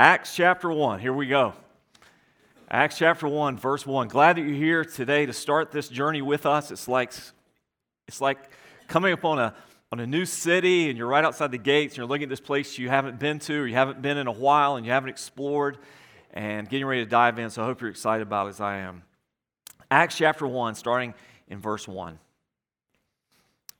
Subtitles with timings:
[0.00, 0.98] Acts chapter 1.
[1.00, 1.52] Here we go.
[2.70, 4.08] Acts chapter 1, verse 1.
[4.08, 6.70] Glad that you're here today to start this journey with us.
[6.70, 7.12] It's like,
[8.08, 8.38] it's like
[8.88, 9.54] coming upon a,
[9.92, 12.40] on a new city and you're right outside the gates and you're looking at this
[12.40, 15.10] place you haven't been to or you haven't been in a while and you haven't
[15.10, 15.76] explored
[16.32, 17.50] and getting ready to dive in.
[17.50, 19.02] So I hope you're excited about it as I am.
[19.90, 21.12] Acts chapter 1, starting
[21.46, 22.18] in verse 1.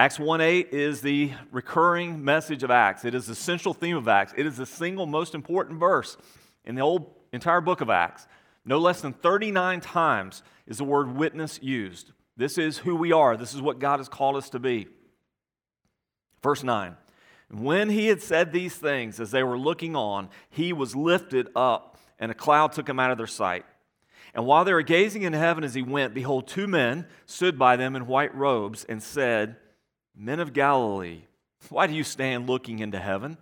[0.00, 3.04] Acts 1 8 is the recurring message of Acts.
[3.04, 4.32] It is the central theme of Acts.
[4.36, 6.16] It is the single most important verse
[6.64, 8.28] in the whole entire book of Acts.
[8.64, 12.12] No less than 39 times is the word witness used.
[12.36, 14.86] This is who we are, this is what God has called us to be.
[16.44, 16.96] Verse 9
[17.50, 21.98] When he had said these things, as they were looking on, he was lifted up,
[22.20, 23.64] and a cloud took him out of their sight.
[24.32, 27.74] And while they were gazing in heaven as he went, behold, two men stood by
[27.74, 29.56] them in white robes and said,
[30.20, 31.20] Men of Galilee,
[31.68, 33.38] why do you stand looking into heaven?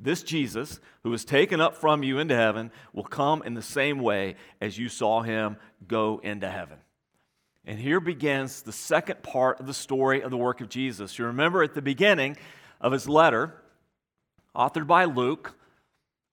[0.00, 3.98] This Jesus, who was taken up from you into heaven, will come in the same
[3.98, 6.78] way as you saw him go into heaven.
[7.66, 11.18] And here begins the second part of the story of the work of Jesus.
[11.18, 12.38] You remember at the beginning
[12.80, 13.60] of his letter,
[14.56, 15.58] authored by Luke,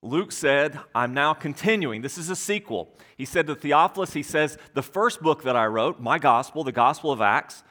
[0.00, 2.00] Luke said, I'm now continuing.
[2.00, 2.96] This is a sequel.
[3.18, 6.72] He said to Theophilus, he says, The first book that I wrote, my gospel, the
[6.72, 7.62] Gospel of Acts,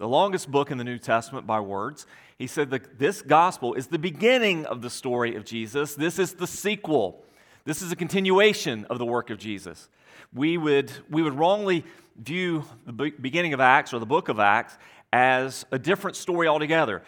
[0.00, 2.06] the longest book in the New Testament by words.
[2.38, 5.94] He said that this gospel is the beginning of the story of Jesus.
[5.94, 7.22] This is the sequel.
[7.66, 9.90] This is a continuation of the work of Jesus.
[10.32, 11.84] We would, we would wrongly
[12.16, 14.78] view the beginning of Acts or the book of Acts
[15.12, 17.02] as a different story altogether.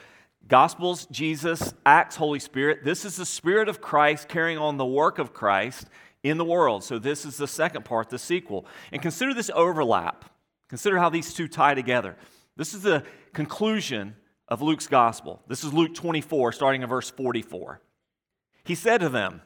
[0.46, 2.84] Gospels, Jesus, Acts, Holy Spirit.
[2.84, 5.86] This is the Spirit of Christ carrying on the work of Christ
[6.22, 6.84] in the world.
[6.84, 8.66] So, this is the second part, the sequel.
[8.92, 10.26] And consider this overlap.
[10.68, 12.16] Consider how these two tie together.
[12.62, 13.02] This is the
[13.32, 14.14] conclusion
[14.46, 15.42] of Luke's gospel.
[15.48, 17.80] This is Luke 24, starting in verse 44.
[18.62, 19.42] He said to them,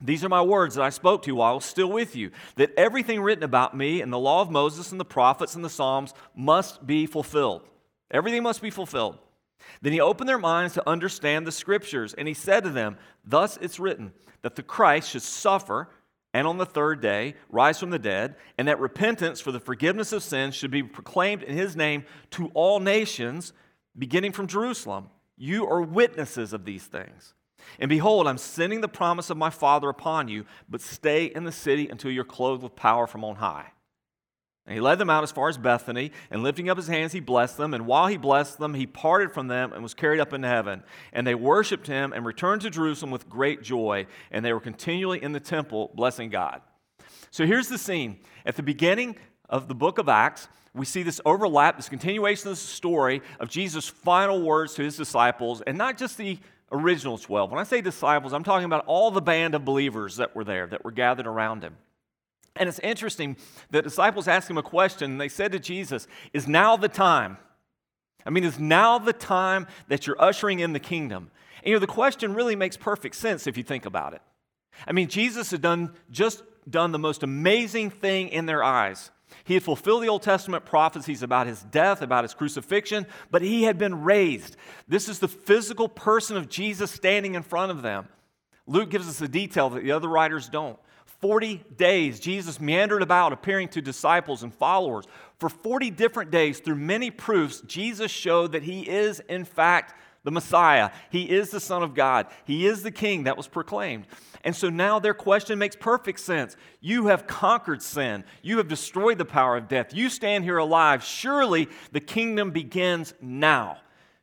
[0.00, 2.30] These are my words that I spoke to you while I was still with you,
[2.54, 5.68] that everything written about me in the law of Moses and the prophets and the
[5.68, 7.62] Psalms must be fulfilled.
[8.12, 9.18] Everything must be fulfilled.
[9.82, 13.58] Then he opened their minds to understand the scriptures, and he said to them, Thus
[13.60, 15.88] it's written, that the Christ should suffer
[16.36, 20.12] and on the third day rise from the dead, and that repentance for the forgiveness
[20.12, 23.54] of sins should be proclaimed in his name to all nations,
[23.96, 25.08] beginning from Jerusalem.
[25.38, 27.32] You are witnesses of these things.
[27.80, 31.52] And behold, I'm sending the promise of my Father upon you, but stay in the
[31.52, 33.72] city until you're clothed with power from on high.
[34.66, 37.20] And he led them out as far as Bethany, and lifting up his hands, he
[37.20, 37.72] blessed them.
[37.72, 40.82] And while he blessed them, he parted from them and was carried up into heaven.
[41.12, 44.06] And they worshiped him and returned to Jerusalem with great joy.
[44.32, 46.62] And they were continually in the temple, blessing God.
[47.30, 48.18] So here's the scene.
[48.44, 49.16] At the beginning
[49.48, 53.48] of the book of Acts, we see this overlap, this continuation of the story of
[53.48, 56.38] Jesus' final words to his disciples, and not just the
[56.72, 57.50] original 12.
[57.50, 60.66] When I say disciples, I'm talking about all the band of believers that were there,
[60.66, 61.76] that were gathered around him.
[62.58, 63.36] And it's interesting,
[63.70, 67.38] the disciples asked him a question, and they said to Jesus, Is now the time?
[68.24, 71.30] I mean, is now the time that you're ushering in the kingdom?
[71.58, 74.22] And you know, the question really makes perfect sense if you think about it.
[74.86, 79.10] I mean, Jesus had done just done the most amazing thing in their eyes.
[79.44, 83.64] He had fulfilled the Old Testament prophecies about his death, about his crucifixion, but he
[83.64, 84.56] had been raised.
[84.88, 88.08] This is the physical person of Jesus standing in front of them.
[88.66, 90.78] Luke gives us a detail that the other writers don't.
[91.20, 95.06] 40 days, Jesus meandered about, appearing to disciples and followers.
[95.38, 100.30] For 40 different days, through many proofs, Jesus showed that he is, in fact, the
[100.30, 100.90] Messiah.
[101.10, 102.26] He is the Son of God.
[102.44, 104.06] He is the King that was proclaimed.
[104.42, 106.56] And so now their question makes perfect sense.
[106.80, 109.94] You have conquered sin, you have destroyed the power of death.
[109.94, 111.02] You stand here alive.
[111.02, 113.78] Surely the kingdom begins now.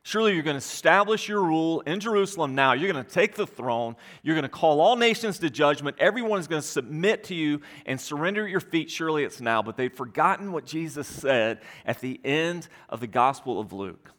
[0.06, 2.74] Surely you're going to establish your rule in Jerusalem now.
[2.74, 3.96] You're going to take the throne.
[4.22, 5.96] You're going to call all nations to judgment.
[5.98, 8.90] Everyone is going to submit to you and surrender at your feet.
[8.90, 9.62] Surely it's now.
[9.62, 14.10] But they've forgotten what Jesus said at the end of the Gospel of Luke.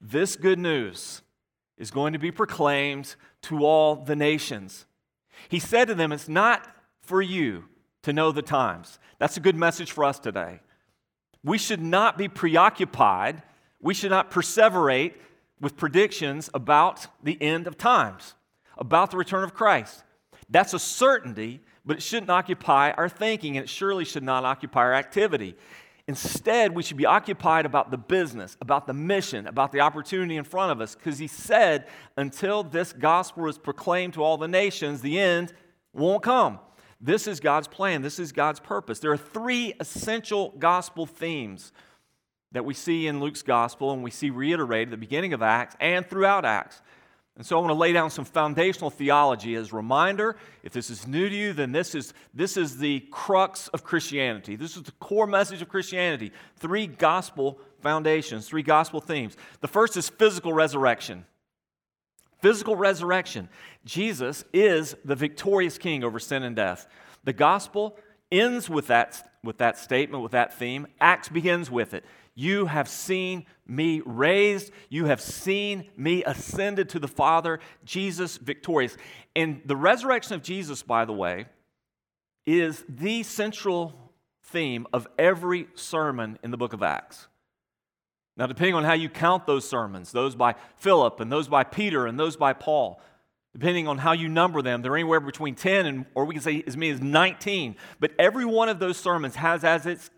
[0.00, 1.22] This good news
[1.78, 4.86] is going to be proclaimed to all the nations.
[5.48, 6.66] He said to them, It's not
[7.02, 7.66] for you
[8.02, 8.98] to know the times.
[9.20, 10.58] That's a good message for us today.
[11.44, 13.44] We should not be preoccupied
[13.80, 15.14] we should not perseverate
[15.60, 18.34] with predictions about the end of times,
[18.76, 20.02] about the return of Christ.
[20.48, 24.80] That's a certainty, but it shouldn't occupy our thinking, and it surely should not occupy
[24.80, 25.56] our activity.
[26.08, 30.44] Instead, we should be occupied about the business, about the mission, about the opportunity in
[30.44, 31.86] front of us, because he said,
[32.16, 35.52] until this gospel is proclaimed to all the nations, the end
[35.92, 36.60] won't come.
[37.00, 39.00] This is God's plan, this is God's purpose.
[39.00, 41.72] There are three essential gospel themes
[42.52, 45.76] that we see in Luke's gospel and we see reiterated at the beginning of Acts
[45.80, 46.80] and throughout Acts.
[47.36, 50.36] And so I want to lay down some foundational theology as a reminder.
[50.62, 54.56] If this is new to you, then this is, this is the crux of Christianity.
[54.56, 56.32] This is the core message of Christianity.
[56.56, 59.36] Three gospel foundations, three gospel themes.
[59.60, 61.26] The first is physical resurrection.
[62.40, 63.50] Physical resurrection.
[63.84, 66.86] Jesus is the victorious king over sin and death.
[67.24, 67.98] The gospel
[68.32, 70.86] ends with that, with that statement, with that theme.
[71.00, 72.04] Acts begins with it.
[72.38, 74.70] You have seen me raised.
[74.90, 78.96] You have seen me ascended to the Father, Jesus victorious.
[79.34, 81.46] And the resurrection of Jesus, by the way,
[82.44, 84.12] is the central
[84.44, 87.26] theme of every sermon in the book of Acts.
[88.36, 92.06] Now, depending on how you count those sermons, those by Philip and those by Peter
[92.06, 93.00] and those by Paul,
[93.54, 96.62] depending on how you number them, they're anywhere between 10 and, or we can say
[96.66, 97.76] as many as 19.
[97.98, 100.10] But every one of those sermons has as its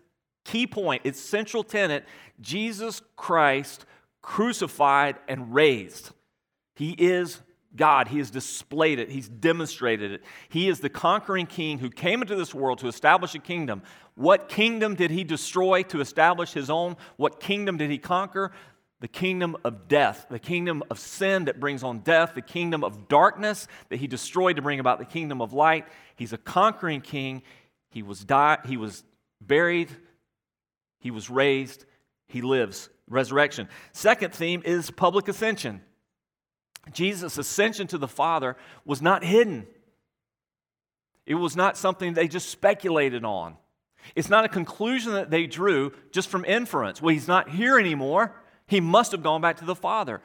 [0.49, 2.05] key point, its central tenet
[2.41, 3.85] Jesus Christ
[4.21, 6.11] crucified and raised.
[6.75, 7.39] He is
[7.75, 8.07] God.
[8.07, 10.23] He has displayed it, He's demonstrated it.
[10.49, 13.83] He is the conquering king who came into this world to establish a kingdom.
[14.15, 16.97] What kingdom did He destroy to establish His own?
[17.17, 18.51] What kingdom did He conquer?
[19.01, 23.07] The kingdom of death, the kingdom of sin that brings on death, the kingdom of
[23.07, 25.87] darkness that he destroyed to bring about the kingdom of light.
[26.17, 27.43] He's a conquering king.
[27.91, 29.05] He was, di- he was
[29.39, 29.89] buried,
[30.99, 31.85] he was raised,
[32.27, 32.89] he lives.
[33.07, 33.67] Resurrection.
[33.91, 35.81] Second theme is public ascension.
[36.91, 38.55] Jesus' ascension to the Father
[38.85, 39.65] was not hidden.
[41.25, 43.55] It was not something they just speculated on.
[44.15, 47.01] It's not a conclusion that they drew just from inference.
[47.01, 48.35] Well, he's not here anymore.
[48.67, 50.21] He must have gone back to the Father.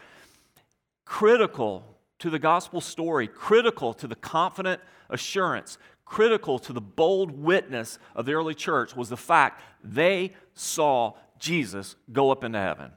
[1.05, 1.85] Critical
[2.21, 4.81] to the gospel story, critical to the confident
[5.11, 11.15] assurance, critical to the bold witness of the early church was the fact they saw
[11.39, 12.93] Jesus go up into heaven.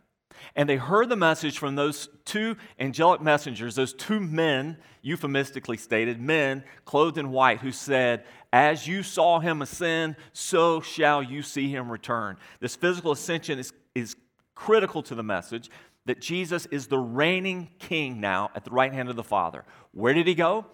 [0.56, 6.22] And they heard the message from those two angelic messengers, those two men, euphemistically stated,
[6.22, 8.24] men clothed in white, who said,
[8.54, 12.38] As you saw him ascend, so shall you see him return.
[12.60, 14.16] This physical ascension is, is
[14.56, 15.70] critical to the message
[16.06, 19.66] that Jesus is the reigning king now at the right hand of the Father.
[19.92, 20.66] Where did he go?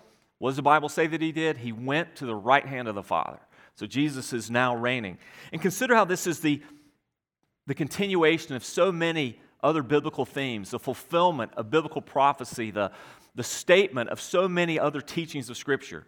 [0.44, 1.56] What does the Bible say that he did?
[1.56, 3.40] He went to the right hand of the Father.
[3.76, 5.18] So Jesus is now reigning.
[5.54, 6.62] And consider how this is the,
[7.66, 12.92] the continuation of so many other biblical themes, the fulfillment of biblical prophecy, the,
[13.36, 16.06] the statement of so many other teachings of Scripture.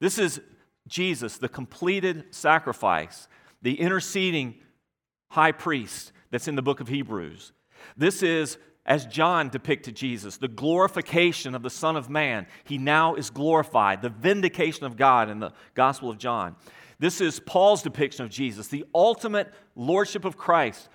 [0.00, 0.40] This is
[0.88, 3.28] Jesus, the completed sacrifice,
[3.60, 4.54] the interceding
[5.28, 7.52] high priest that's in the book of Hebrews.
[7.98, 12.46] This is as John depicted Jesus, the glorification of the Son of Man.
[12.64, 16.56] He now is glorified, the vindication of God in the Gospel of John.
[16.98, 20.88] This is Paul's depiction of Jesus, the ultimate lordship of Christ.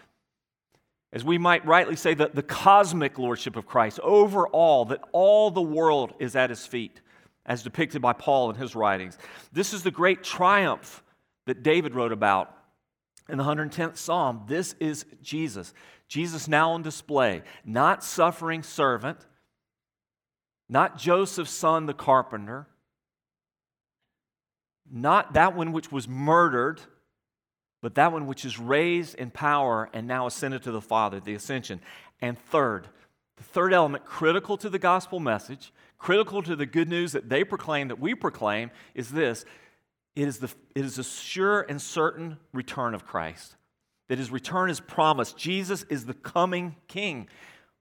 [1.11, 5.49] As we might rightly say, the, the cosmic lordship of Christ over all, that all
[5.49, 7.01] the world is at his feet,
[7.45, 9.17] as depicted by Paul in his writings.
[9.51, 11.03] This is the great triumph
[11.47, 12.55] that David wrote about
[13.29, 14.43] in the 110th Psalm.
[14.47, 15.73] This is Jesus.
[16.07, 19.19] Jesus now on display, not suffering servant,
[20.67, 22.67] not Joseph's son, the carpenter,
[24.91, 26.81] not that one which was murdered,
[27.81, 31.35] but that one which is raised in power and now ascended to the Father, the
[31.35, 31.79] ascension.
[32.21, 32.87] And third,
[33.37, 37.43] the third element, critical to the gospel message, critical to the good news that they
[37.43, 39.45] proclaim, that we proclaim, is this
[40.15, 43.55] it is, the, it is a sure and certain return of Christ
[44.09, 45.37] that his return is promised.
[45.37, 47.27] Jesus is the coming king.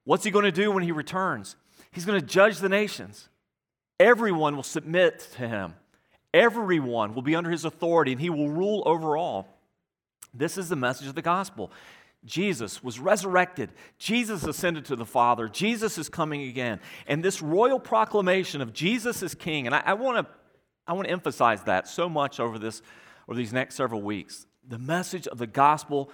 [0.05, 1.55] What's he going to do when he returns?
[1.91, 3.29] He's going to judge the nations.
[3.99, 5.73] Everyone will submit to him,
[6.33, 9.59] everyone will be under his authority, and he will rule over all.
[10.33, 11.71] This is the message of the gospel.
[12.25, 13.71] Jesus was resurrected.
[13.97, 15.47] Jesus ascended to the Father.
[15.47, 16.79] Jesus is coming again.
[17.07, 20.33] And this royal proclamation of Jesus is King, and I, I want to
[20.89, 22.81] I want to emphasize that so much over this
[23.27, 24.47] over these next several weeks.
[24.67, 26.09] The message of the gospel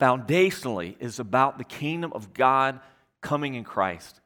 [0.00, 2.78] foundationally is about the kingdom of God
[3.20, 4.20] coming in Christ.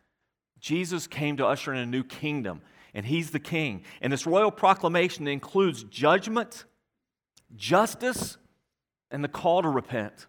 [0.58, 2.60] Jesus came to usher in a new kingdom,
[2.92, 3.82] and he's the king.
[4.02, 6.66] And this royal proclamation includes judgment,
[7.56, 8.36] justice,
[9.10, 10.26] and the call to repent.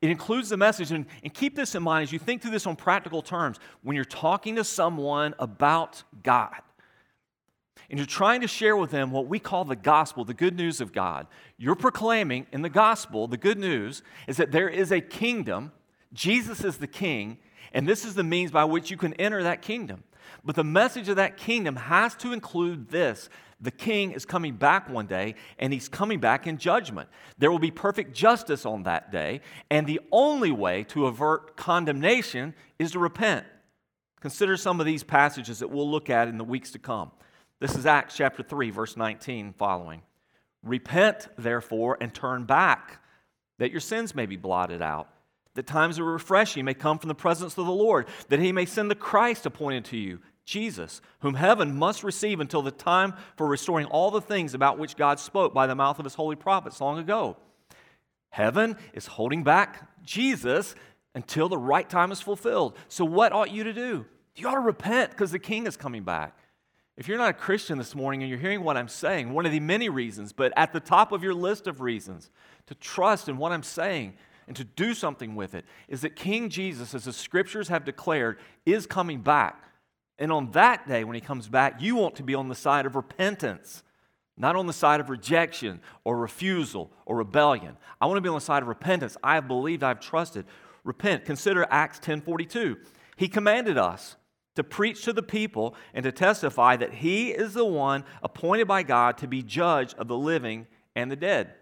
[0.00, 2.68] It includes the message, and, and keep this in mind as you think through this
[2.68, 3.58] on practical terms.
[3.82, 6.62] When you're talking to someone about God,
[7.88, 10.80] and you're trying to share with them what we call the gospel, the good news
[10.80, 11.26] of God,
[11.58, 15.72] you're proclaiming in the gospel, the good news is that there is a kingdom,
[16.12, 17.38] Jesus is the king,
[17.72, 20.04] and this is the means by which you can enter that kingdom.
[20.44, 23.28] But the message of that kingdom has to include this
[23.62, 27.10] the king is coming back one day, and he's coming back in judgment.
[27.36, 32.54] There will be perfect justice on that day, and the only way to avert condemnation
[32.78, 33.44] is to repent.
[34.20, 37.10] Consider some of these passages that we'll look at in the weeks to come.
[37.60, 40.00] This is Acts chapter 3, verse 19 following.
[40.62, 43.02] Repent, therefore, and turn back,
[43.58, 45.10] that your sins may be blotted out,
[45.54, 48.64] that times of refreshing may come from the presence of the Lord, that he may
[48.64, 53.46] send the Christ appointed to you, Jesus, whom heaven must receive until the time for
[53.46, 56.80] restoring all the things about which God spoke by the mouth of his holy prophets
[56.80, 57.36] long ago.
[58.30, 60.74] Heaven is holding back Jesus
[61.14, 62.74] until the right time is fulfilled.
[62.88, 64.06] So, what ought you to do?
[64.34, 66.39] You ought to repent because the king is coming back.
[66.96, 69.52] If you're not a Christian this morning and you're hearing what I'm saying, one of
[69.52, 72.30] the many reasons, but at the top of your list of reasons
[72.66, 74.14] to trust in what I'm saying
[74.46, 78.38] and to do something with it is that King Jesus, as the scriptures have declared,
[78.66, 79.64] is coming back.
[80.18, 82.84] And on that day, when he comes back, you want to be on the side
[82.84, 83.82] of repentance,
[84.36, 87.76] not on the side of rejection or refusal or rebellion.
[88.00, 89.16] I want to be on the side of repentance.
[89.22, 90.44] I have believed, I've trusted.
[90.84, 91.24] Repent.
[91.24, 92.76] Consider Acts 10:42.
[93.16, 94.16] He commanded us
[94.56, 98.82] to preach to the people and to testify that he is the one appointed by
[98.82, 100.66] God to be judge of the living
[100.96, 101.54] and the dead.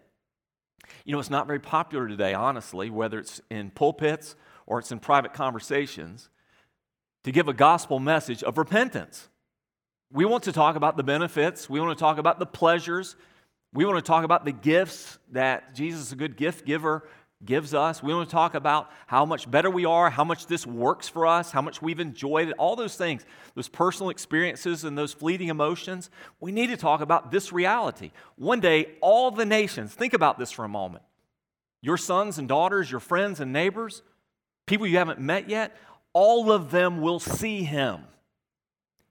[1.05, 5.01] You know, it's not very popular today, honestly, whether it's in pulpits or it's in
[5.01, 6.29] private conversations,
[7.25, 9.29] to give a gospel message of repentance.
[10.11, 13.17] We want to talk about the benefits, we want to talk about the pleasures,
[13.75, 17.07] we want to talk about the gifts that Jesus is a good gift giver
[17.45, 18.03] gives us.
[18.03, 21.27] We want to talk about how much better we are, how much this works for
[21.27, 25.49] us, how much we've enjoyed it, all those things, those personal experiences and those fleeting
[25.49, 26.11] emotions.
[26.41, 28.11] We need to talk about this reality.
[28.37, 31.05] One day, all the nations, think about this for a moment.
[31.81, 34.03] Your sons and daughters, your friends and neighbors,
[34.67, 35.77] people you haven't met yet,
[36.13, 38.01] all of them will see him.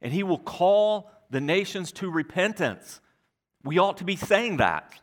[0.01, 2.99] And he will call the nations to repentance.
[3.63, 4.93] We ought to be saying that.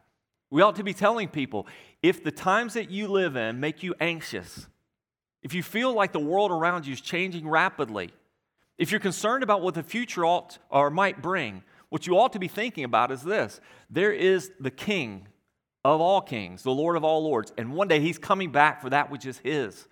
[0.50, 1.66] We ought to be telling people
[2.04, 4.66] if the times that you live in make you anxious,
[5.42, 8.10] if you feel like the world around you is changing rapidly,
[8.76, 12.38] if you're concerned about what the future ought or might bring, what you ought to
[12.38, 13.58] be thinking about is this
[13.88, 15.28] there is the King
[15.82, 18.90] of all kings, the Lord of all lords, and one day he's coming back for
[18.90, 19.88] that which is his.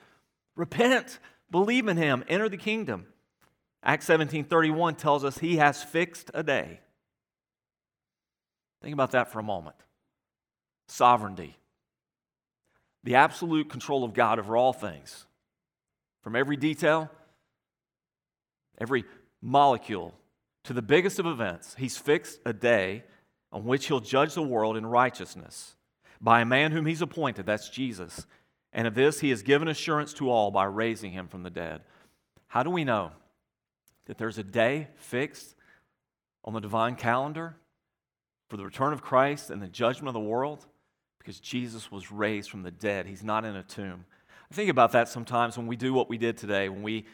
[0.54, 1.18] Repent,
[1.50, 3.06] believe in him, enter the kingdom.
[3.82, 6.80] Acts 17:31 tells us he has fixed a day.
[8.82, 9.76] Think about that for a moment.
[10.88, 11.56] Sovereignty
[13.04, 15.26] the absolute control of God over all things.
[16.22, 17.10] From every detail,
[18.78, 19.04] every
[19.40, 20.14] molecule,
[20.64, 23.04] to the biggest of events, He's fixed a day
[23.50, 25.74] on which He'll judge the world in righteousness
[26.20, 28.26] by a man whom He's appointed, that's Jesus.
[28.72, 31.82] And of this He has given assurance to all by raising Him from the dead.
[32.46, 33.10] How do we know
[34.06, 35.56] that there's a day fixed
[36.44, 37.56] on the divine calendar
[38.48, 40.66] for the return of Christ and the judgment of the world?
[41.22, 43.06] Because Jesus was raised from the dead.
[43.06, 44.04] He's not in a tomb.
[44.50, 47.06] I think about that sometimes when we do what we did today, when we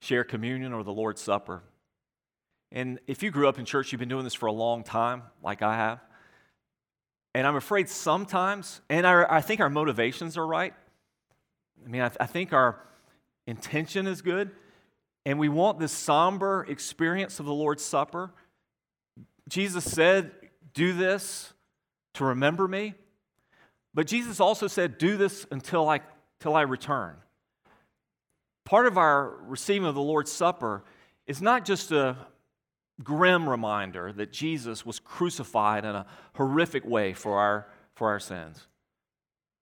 [0.00, 1.62] share communion or the Lord's Supper.
[2.72, 5.22] And if you grew up in church, you've been doing this for a long time,
[5.42, 6.00] like I have.
[7.34, 10.74] And I'm afraid sometimes, and I, think our motivations are right.
[11.84, 12.80] I mean, I, I think our
[13.46, 14.50] intention is good,
[15.24, 18.32] and we want this somber experience of the Lord's Supper.
[19.48, 20.32] Jesus said,
[20.74, 21.52] Do this
[22.14, 22.94] to remember me.
[23.94, 26.00] But Jesus also said, Do this until I,
[26.40, 27.16] until I return.
[28.64, 30.84] Part of our receiving of the Lord's Supper
[31.26, 32.16] is not just a
[33.02, 38.66] grim reminder that Jesus was crucified in a horrific way for our, for our sins.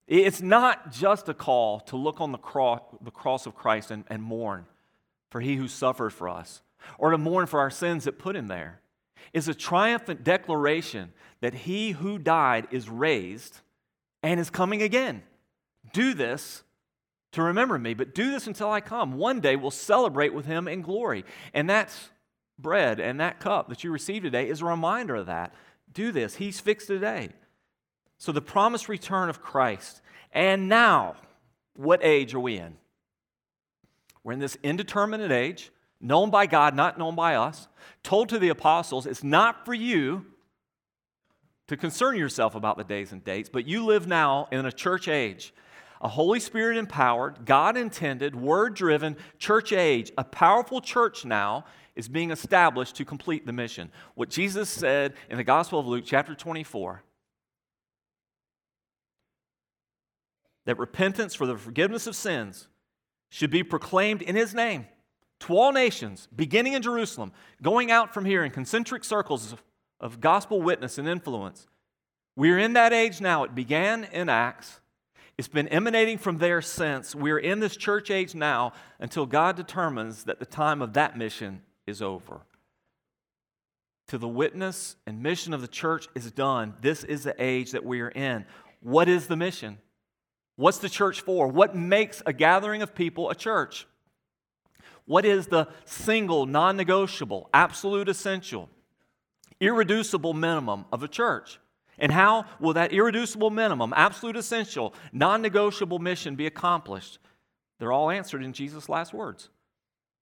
[0.07, 4.05] It's not just a call to look on the cross, the cross of Christ and,
[4.09, 4.67] and mourn
[5.31, 6.63] for he who suffered for us,
[6.99, 8.81] or to mourn for our sins that put him there.
[9.33, 13.61] It's a triumphant declaration that he who died is raised
[14.23, 15.23] and is coming again.
[15.93, 16.63] Do this
[17.33, 19.13] to remember me, but do this until I come.
[19.17, 21.25] One day we'll celebrate with him in glory.
[21.55, 22.11] And that's
[22.59, 25.55] bread and that cup that you receive today is a reminder of that.
[25.93, 26.37] Do this.
[26.37, 27.31] He's fixed today.
[28.19, 30.03] So the promised return of Christ.
[30.33, 31.17] And now,
[31.75, 32.77] what age are we in?
[34.23, 37.69] We're in this indeterminate age, known by God, not known by us,
[38.03, 40.27] told to the apostles, it's not for you
[41.71, 45.07] to concern yourself about the days and dates, but you live now in a church
[45.07, 45.55] age,
[46.01, 50.11] a Holy Spirit empowered, God intended, word driven church age.
[50.19, 53.93] A powerful church now is being established to complete the mission.
[54.17, 57.05] What Jesus said in the Gospel of Luke, chapter 24,
[60.67, 62.67] that repentance for the forgiveness of sins
[63.29, 64.87] should be proclaimed in his name
[65.39, 67.31] to all nations, beginning in Jerusalem,
[67.63, 69.55] going out from here in concentric circles
[70.01, 71.67] of, gospel witness and influence.
[72.37, 73.45] We're in that age now.
[73.45, 74.81] It began in Acts.
[75.37, 77.15] It's been emanating from there since.
[77.15, 81.63] We're in this church age now until God determines that the time of that mission
[81.87, 82.43] is over.
[84.09, 86.75] To the witness and mission of the church is done.
[86.81, 88.45] This is the age that we are in.
[88.83, 89.79] What is the mission?
[90.57, 91.49] What's the church for?
[91.49, 93.87] What makes a gathering of people a church?
[95.07, 98.69] What is the single, non negotiable, absolute essential,
[99.61, 101.59] irreducible minimum of a church?
[101.99, 107.19] And how will that irreducible minimum, absolute essential, non negotiable mission be accomplished?
[107.79, 109.51] They're all answered in Jesus' last words.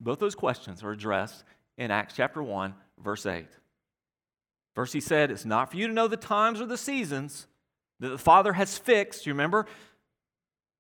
[0.01, 1.45] Both those questions are addressed
[1.77, 3.47] in Acts chapter 1, verse 8.
[4.75, 7.47] First, he said, It's not for you to know the times or the seasons
[8.01, 9.27] that the Father has fixed.
[9.27, 9.67] You remember?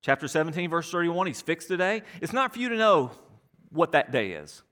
[0.02, 2.02] Chapter 17, verse 31, he's fixed today.
[2.20, 3.10] It's not for you to know
[3.70, 4.62] what that day is,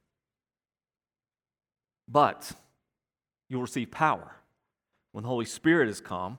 [2.09, 2.52] but
[3.49, 4.37] you'll receive power
[5.12, 6.38] when the Holy Spirit has come,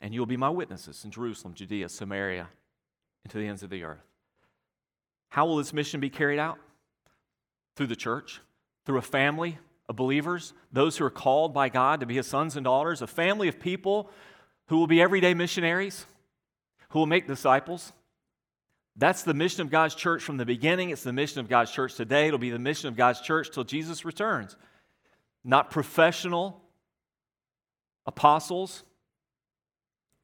[0.00, 2.48] and you'll be my witnesses in Jerusalem, Judea, Samaria,
[3.24, 4.06] and to the ends of the earth.
[5.28, 6.58] How will this mission be carried out?
[7.76, 8.40] Through the church,
[8.84, 9.58] through a family
[9.88, 13.06] of believers, those who are called by God to be his sons and daughters, a
[13.06, 14.10] family of people
[14.68, 16.06] who will be everyday missionaries,
[16.90, 17.92] who will make disciples
[18.96, 20.90] that's the mission of God's church from the beginning.
[20.90, 22.26] It's the mission of God's church today.
[22.26, 24.56] It'll be the mission of God's church till Jesus returns.
[25.44, 26.60] Not professional
[28.06, 28.82] apostles,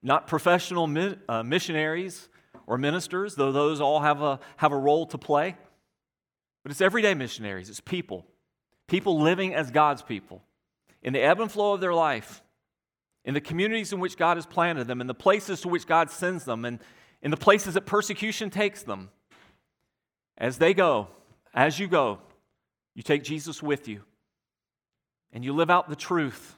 [0.03, 0.89] not professional
[1.29, 2.29] uh, missionaries
[2.67, 5.57] or ministers, though those all have a, have a role to play.
[6.63, 8.27] But it's everyday missionaries, it's people.
[8.89, 10.43] People living as God's people
[11.03, 12.43] in the ebb and flow of their life,
[13.25, 16.11] in the communities in which God has planted them, in the places to which God
[16.11, 16.81] sends them, and
[17.23, 19.11] in the places that persecution takes them.
[20.39, 21.09] As they go,
[21.55, 22.19] as you go,
[22.95, 24.03] you take Jesus with you
[25.33, 26.57] and you live out the truth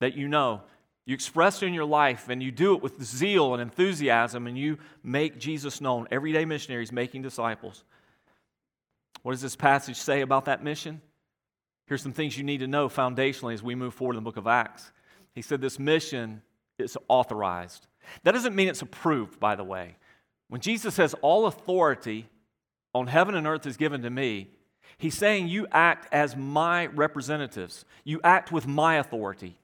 [0.00, 0.62] that you know.
[1.06, 4.58] You express it in your life and you do it with zeal and enthusiasm and
[4.58, 6.06] you make Jesus known.
[6.10, 7.82] Everyday missionaries making disciples.
[9.22, 11.00] What does this passage say about that mission?
[11.86, 14.36] Here's some things you need to know foundationally as we move forward in the book
[14.36, 14.92] of Acts.
[15.34, 16.42] He said this mission
[16.78, 17.86] is authorized.
[18.24, 19.96] That doesn't mean it's approved, by the way.
[20.48, 22.28] When Jesus says, All authority
[22.94, 24.50] on heaven and earth is given to me,
[24.98, 27.84] he's saying you act as my representatives.
[28.04, 29.56] You act with my authority.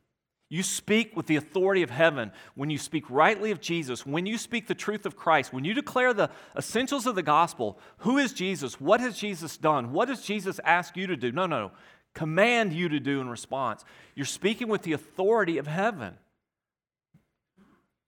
[0.50, 4.38] You speak with the authority of heaven when you speak rightly of Jesus, when you
[4.38, 7.78] speak the truth of Christ, when you declare the essentials of the gospel.
[7.98, 8.80] Who is Jesus?
[8.80, 9.92] What has Jesus done?
[9.92, 11.32] What does Jesus ask you to do?
[11.32, 11.72] No, no, no.
[12.14, 13.84] Command you to do in response.
[14.14, 16.14] You're speaking with the authority of heaven.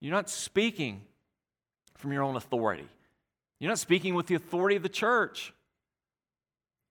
[0.01, 1.03] You're not speaking
[1.97, 2.87] from your own authority.
[3.59, 5.53] You're not speaking with the authority of the church.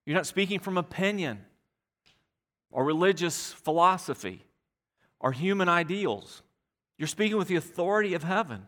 [0.05, 1.45] You're not speaking from opinion
[2.71, 4.43] or religious philosophy
[5.19, 6.43] or human ideals.
[6.97, 8.67] You're speaking with the authority of heaven.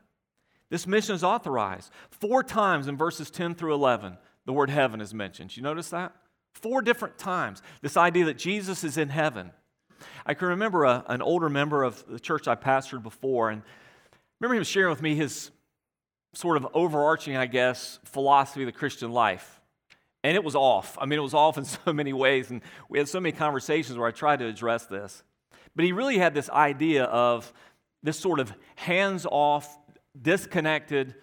[0.69, 1.91] This mission is authorized.
[2.09, 5.55] Four times in verses 10 through 11, the word heaven is mentioned.
[5.55, 6.13] You notice that?
[6.53, 7.61] Four different times.
[7.81, 9.51] This idea that Jesus is in heaven.
[10.25, 13.61] I can remember a, an older member of the church I pastored before, and
[14.39, 15.51] remember him sharing with me his
[16.33, 19.56] sort of overarching, I guess, philosophy of the Christian life.
[20.27, 20.97] And it was off.
[20.99, 22.51] I mean, it was off in so many ways.
[22.51, 25.23] And we had so many conversations where I tried to address this.
[25.73, 27.53] But he really had this idea of
[28.03, 29.77] this sort of hands off,
[30.19, 31.15] disconnected,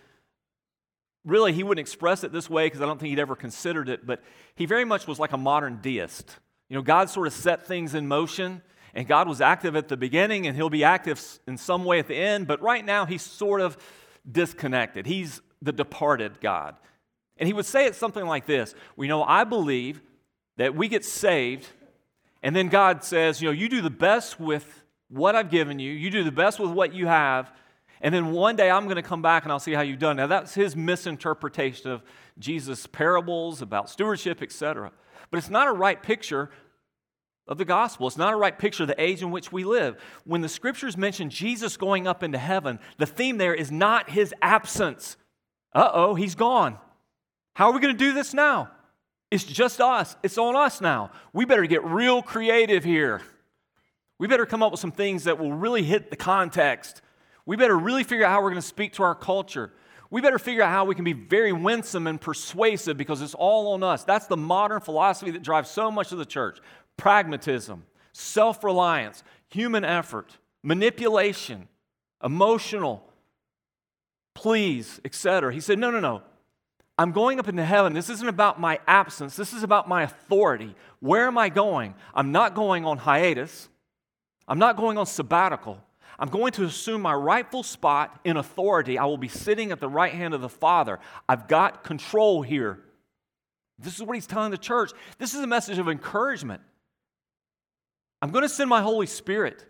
[1.25, 4.07] really, he wouldn't express it this way because I don't think he'd ever considered it,
[4.07, 4.23] but
[4.55, 6.39] he very much was like a modern deist.
[6.69, 8.63] You know, God sort of set things in motion,
[8.95, 12.07] and God was active at the beginning, and he'll be active in some way at
[12.07, 13.77] the end, but right now he's sort of
[14.31, 15.07] disconnected.
[15.07, 16.77] He's the departed God.
[17.37, 20.03] And he would say it something like this We know, I believe
[20.57, 21.69] that we get saved,
[22.43, 25.93] and then God says, You know, you do the best with what I've given you,
[25.93, 27.53] you do the best with what you have,
[28.01, 30.17] And then one day I'm going to come back and I'll see how you've done.
[30.17, 32.03] Now, that's his misinterpretation of
[32.39, 34.93] Jesus' parables about stewardship, etc.
[35.31, 36.51] But it's not a right picture
[37.47, 38.07] of the gospel.
[38.07, 39.97] It's not a right picture of the age in which we live.
[40.25, 44.35] When the scriptures mention Jesus going up into heaven, the theme there is not his
[44.43, 45.17] absence.
[45.75, 46.79] Uh oh, he's gone.
[47.55, 48.71] How are we going to do this now?
[49.31, 50.17] It's just us.
[50.23, 51.11] It's on us now.
[51.33, 53.23] We better get real creative here.
[54.19, 57.03] We better come up with some things that will really hit the context.
[57.47, 59.73] We better really figure out how we're going to speak to our culture.
[60.11, 63.73] We better figure out how we can be very winsome and persuasive because it's all
[63.73, 64.05] on us.
[64.05, 66.61] That's the modern philosophy that drives so much of the church
[66.97, 71.67] pragmatism, self reliance, human effort, manipulation,
[72.23, 73.09] emotional
[74.35, 75.53] pleas, etc.
[75.53, 76.23] He said, No, no, no.
[76.97, 77.93] I'm going up into heaven.
[77.93, 79.35] This isn't about my absence.
[79.35, 80.75] This is about my authority.
[81.01, 81.95] Where am I going?
[82.15, 83.69] I'm not going on hiatus.
[84.47, 85.83] I'm not going on sabbatical.
[86.19, 88.99] I'm going to assume my rightful spot in authority.
[88.99, 91.01] I will be sitting at the right hand of the Father.
[91.29, 92.79] I've got control here.
[93.79, 94.93] This is what he's telling the church.
[95.19, 96.63] This is a message of encouragement.
[98.23, 99.65] I'm going to send my Holy Spirit,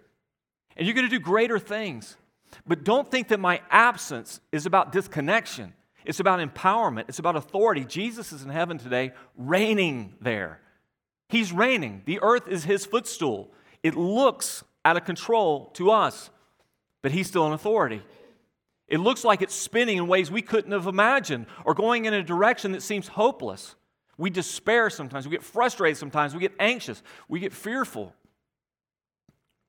[0.77, 2.17] and you're going to do greater things.
[2.67, 5.73] But don't think that my absence is about disconnection.
[6.05, 7.85] It's about empowerment, it's about authority.
[7.85, 10.61] Jesus is in heaven today, reigning there.
[11.29, 12.03] He's reigning.
[12.05, 13.53] The earth is his footstool.
[13.83, 16.31] It looks out of control to us,
[17.03, 18.03] but he's still in authority.
[18.87, 22.23] It looks like it's spinning in ways we couldn't have imagined or going in a
[22.23, 23.75] direction that seems hopeless.
[24.19, 25.27] We despair sometimes.
[25.27, 26.35] We get frustrated sometimes.
[26.35, 27.03] We get anxious.
[27.29, 28.15] We get fearful.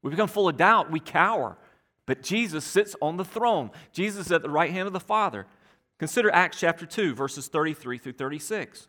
[0.03, 0.91] We become full of doubt.
[0.91, 1.57] We cower.
[2.05, 3.71] But Jesus sits on the throne.
[3.91, 5.47] Jesus is at the right hand of the Father.
[5.97, 8.87] Consider Acts chapter 2, verses 33 through 36.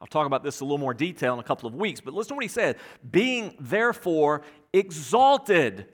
[0.00, 2.30] I'll talk about this a little more detail in a couple of weeks, but listen
[2.30, 2.76] to what he said.
[3.08, 5.86] Being therefore exalted.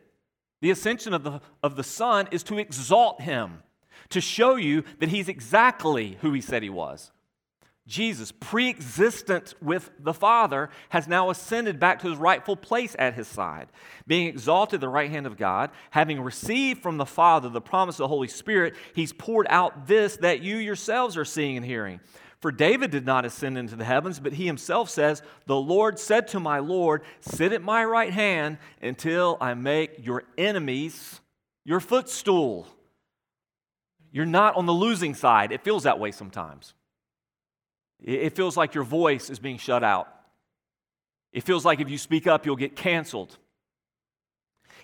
[0.61, 3.63] The ascension of the, of the Son is to exalt him,
[4.11, 7.11] to show you that he's exactly who he said he was.
[7.87, 13.15] Jesus, pre existent with the Father, has now ascended back to his rightful place at
[13.15, 13.69] his side,
[14.07, 17.97] being exalted at the right hand of God, having received from the Father the promise
[17.97, 22.01] of the Holy Spirit, he's poured out this that you yourselves are seeing and hearing.
[22.39, 26.27] For David did not ascend into the heavens, but he himself says, The Lord said
[26.29, 31.21] to my Lord, Sit at my right hand until I make your enemies
[31.65, 32.67] your footstool.
[34.11, 35.53] You're not on the losing side.
[35.53, 36.75] It feels that way sometimes.
[38.03, 40.09] It feels like your voice is being shut out.
[41.33, 43.39] It feels like if you speak up, you'll get canceled.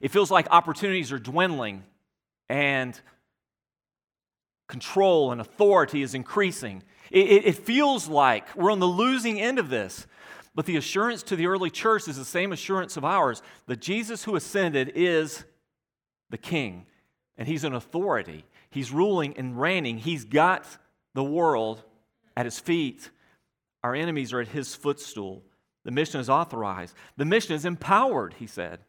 [0.00, 1.82] It feels like opportunities are dwindling
[2.48, 2.98] and
[4.68, 6.82] control and authority is increasing.
[7.10, 10.06] It, it, it, feels like we're on the losing end of this.
[10.54, 14.24] But the assurance to the early church is the same assurance of ours that Jesus
[14.24, 15.44] who ascended is
[16.30, 16.86] the king,
[17.36, 18.44] and he's an authority.
[18.70, 19.98] He's ruling and reigning.
[19.98, 20.66] He's got
[21.14, 21.82] the world
[22.38, 23.10] at his feet.
[23.82, 25.42] Our enemies are at his footstool.
[25.84, 28.80] The mission is authorized, the mission is empowered, he said.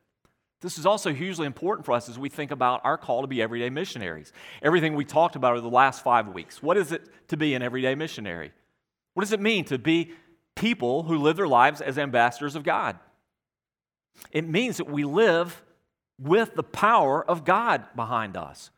[0.62, 3.42] This is also hugely important for us as we think about our call to be
[3.42, 4.34] everyday missionaries.
[4.62, 6.62] Everything we talked about over the last five weeks.
[6.62, 8.52] What is it to be an everyday missionary?
[9.14, 10.12] What does it mean to be
[10.56, 13.00] people who live their lives as ambassadors of God?
[14.32, 15.64] It means that we live
[16.20, 18.70] with the power of God behind us.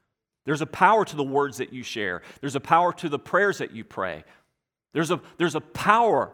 [0.45, 3.57] There's a power to the words that you share, there's a power to the prayers
[3.57, 4.23] that you pray,
[4.93, 6.31] there's a, there's a power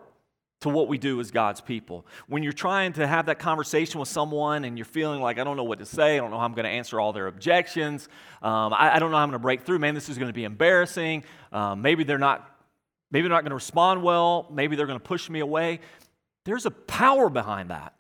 [0.62, 2.06] to what we do as God's people.
[2.28, 5.56] When you're trying to have that conversation with someone and you're feeling like, I don't
[5.56, 8.10] know what to say, I don't know how I'm going to answer all their objections,
[8.42, 10.30] um, I, I, don't know how I'm going to break through, man, this is going
[10.30, 11.24] to be embarrassing.
[11.52, 12.54] Um, maybe they're not.
[13.10, 14.48] Maybe they're not going to respond well.
[14.52, 15.80] Maybe they're going to push me away.
[16.44, 17.94] There's a power behind that.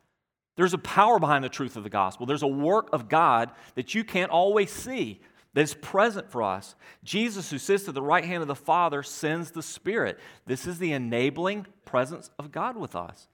[0.58, 2.26] There's a power behind the truth of the gospel.
[2.26, 5.22] There's a work of God that you can't always see
[5.58, 6.76] that is present for us.
[7.04, 10.20] Jesus, who sits at the right hand of the Father, sends the Spirit.
[10.46, 13.28] This is the enabling presence of God with us.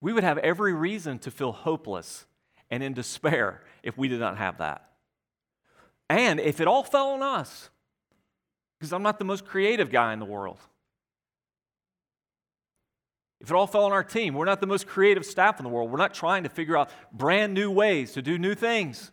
[0.00, 2.24] We would have every reason to feel hopeless
[2.70, 4.88] and in despair if we did not have that.
[6.08, 7.68] And if it all fell on us,
[8.78, 10.60] because I'm not the most creative guy in the world.
[13.42, 15.68] If it all fell on our team, we're not the most creative staff in the
[15.68, 15.90] world.
[15.90, 19.11] We're not trying to figure out brand new ways to do new things.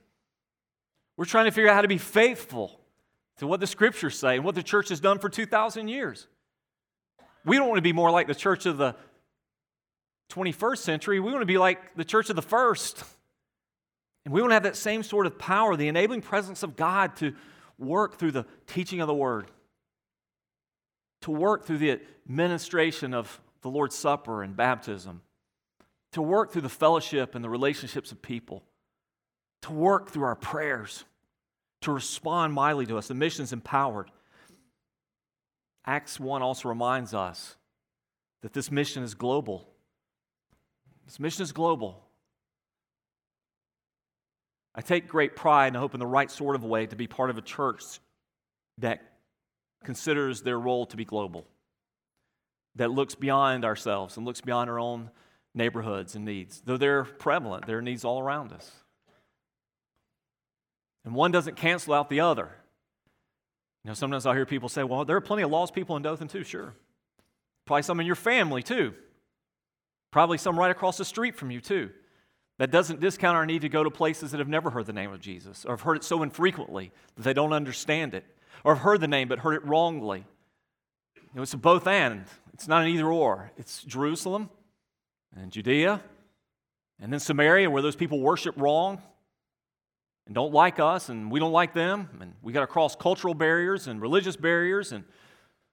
[1.20, 2.80] We're trying to figure out how to be faithful
[3.40, 6.28] to what the scriptures say and what the church has done for 2,000 years.
[7.44, 8.96] We don't want to be more like the church of the
[10.30, 11.20] 21st century.
[11.20, 13.04] We want to be like the church of the first.
[14.24, 17.18] And we want to have that same sort of power, the enabling presence of God
[17.18, 17.36] to
[17.78, 19.52] work through the teaching of the word,
[21.24, 25.22] to work through the administration of the Lord's Supper and baptism,
[26.14, 28.64] to work through the fellowship and the relationships of people,
[29.62, 31.06] to work through our prayers
[31.82, 33.08] to respond mightily to us.
[33.08, 34.12] The mission is empowered.
[35.86, 37.56] Acts 1 also reminds us
[38.42, 39.68] that this mission is global.
[41.06, 42.04] This mission is global.
[44.76, 47.30] I take great pride and hope in the right sort of way to be part
[47.30, 48.00] of a church
[48.78, 49.02] that
[49.84, 51.48] considers their role to be global,
[52.76, 55.10] that looks beyond ourselves and looks beyond our own
[55.56, 56.62] neighborhoods and needs.
[56.64, 58.72] Though they're prevalent, there are needs all around us.
[61.06, 62.50] And one doesn't cancel out the other.
[63.84, 66.04] You know, sometimes I hear people say, well, there are plenty of lost people in
[66.04, 66.74] Dothan too, sure.
[67.66, 68.94] Probably some in your family too.
[70.12, 71.92] Probably some right across the street from you too.
[72.58, 75.14] That doesn't discount our need to go to places that have never heard the name
[75.14, 78.26] of Jesus or have heard it so infrequently that they don't understand it
[78.66, 80.26] or have heard the name but heard it wrongly.
[81.16, 82.26] You know, it's a both and.
[82.54, 83.52] It's not an either or.
[83.56, 84.50] It's Jerusalem
[85.34, 86.02] and Judea
[87.00, 89.02] and then Samaria where those people worship wrong
[90.30, 93.34] and don't like us and we don't like them and we got to cross cultural
[93.34, 95.04] barriers and religious barriers and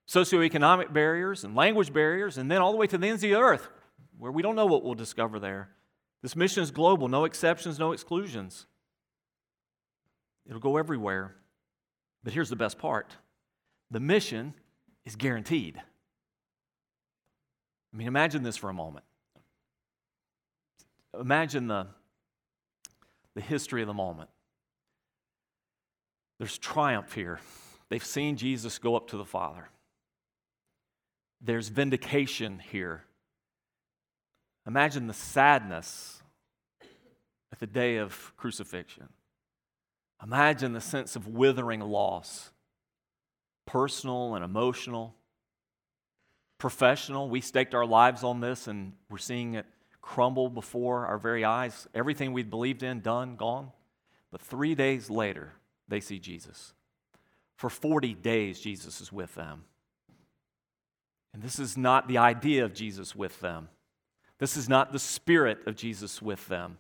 [0.09, 3.37] socioeconomic barriers and language barriers and then all the way to the ends of the
[3.37, 3.69] earth
[4.17, 5.69] where we don't know what we'll discover there.
[6.23, 8.65] This mission is global, no exceptions, no exclusions.
[10.47, 11.37] It'll go everywhere.
[12.25, 13.15] But here's the best part
[13.91, 14.55] the mission
[15.05, 15.77] is guaranteed.
[17.93, 19.05] I mean, imagine this for a moment.
[21.21, 21.89] Imagine the,
[23.35, 24.31] the history of the moment.
[26.39, 27.41] There's triumph here.
[27.89, 29.69] They've seen Jesus go up to the Father.
[31.41, 33.05] There's vindication here.
[34.67, 36.23] Imagine the sadness
[37.53, 39.09] at the day of crucifixion.
[40.23, 42.51] Imagine the sense of withering loss,
[43.67, 45.15] personal and emotional,
[46.59, 47.29] professional.
[47.29, 49.67] We staked our lives on this and we're seeing it
[50.01, 51.87] crumble before our very eyes.
[51.95, 53.71] Everything we'd believed in, done, gone.
[54.33, 55.53] But three days later,
[55.89, 56.73] they see Jesus.
[57.57, 59.65] For 40 days, Jesus is with them.
[61.33, 63.69] And this is not the idea of Jesus with them.
[64.39, 66.79] This is not the spirit of Jesus with them.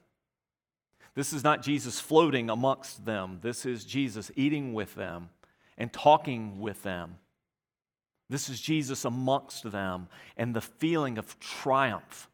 [1.14, 3.38] This is not Jesus floating amongst them.
[3.42, 5.30] This is Jesus eating with them
[5.78, 7.16] and talking with them.
[8.28, 12.28] This is Jesus amongst them and the feeling of triumph.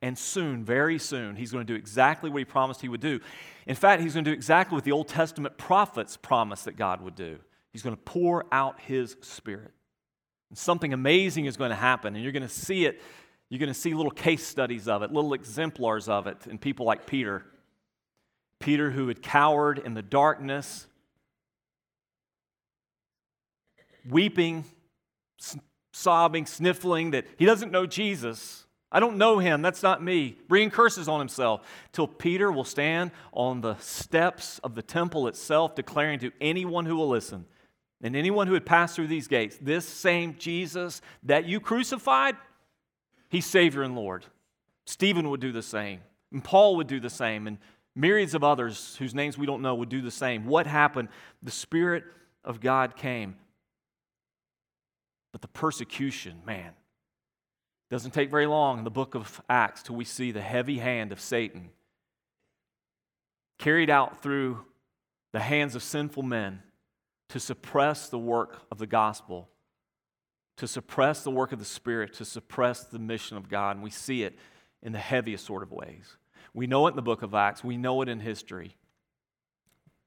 [0.00, 3.20] And soon, very soon, he's going to do exactly what he promised he would do.
[3.66, 7.00] In fact, he's going to do exactly what the Old Testament prophets promised that God
[7.00, 7.38] would do.
[7.72, 9.72] He's going to pour out his spirit.
[10.50, 13.00] And something amazing is going to happen, and you're going to see it
[13.54, 16.86] you're going to see little case studies of it, little exemplars of it in people
[16.86, 17.44] like Peter.
[18.58, 20.86] Peter, who had cowered in the darkness,
[24.08, 24.64] weeping,
[25.92, 28.63] sobbing, sniffling that he doesn't know Jesus.
[28.94, 29.60] I don't know him.
[29.60, 30.38] That's not me.
[30.46, 31.62] Bringing curses on himself.
[31.92, 36.94] Till Peter will stand on the steps of the temple itself, declaring to anyone who
[36.94, 37.44] will listen
[38.00, 42.36] and anyone who had passed through these gates, this same Jesus that you crucified,
[43.28, 44.26] He's Savior and Lord.
[44.86, 47.58] Stephen would do the same, and Paul would do the same, and
[47.96, 50.46] myriads of others whose names we don't know would do the same.
[50.46, 51.08] What happened?
[51.42, 52.04] The Spirit
[52.44, 53.34] of God came.
[55.32, 56.74] But the persecution, man,
[57.94, 61.12] doesn't take very long in the book of Acts till we see the heavy hand
[61.12, 61.70] of Satan
[63.58, 64.64] carried out through
[65.32, 66.62] the hands of sinful men
[67.28, 69.48] to suppress the work of the gospel
[70.56, 73.76] to suppress the work of the Spirit, to suppress the mission of God.
[73.76, 74.38] And we see it
[74.82, 76.16] in the heaviest sort of ways.
[76.52, 78.76] We know it in the book of Acts, we know it in history.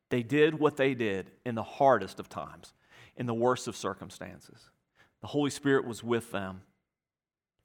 [0.09, 2.73] They did what they did in the hardest of times,
[3.17, 4.69] in the worst of circumstances.
[5.19, 6.61] The Holy Spirit was with them,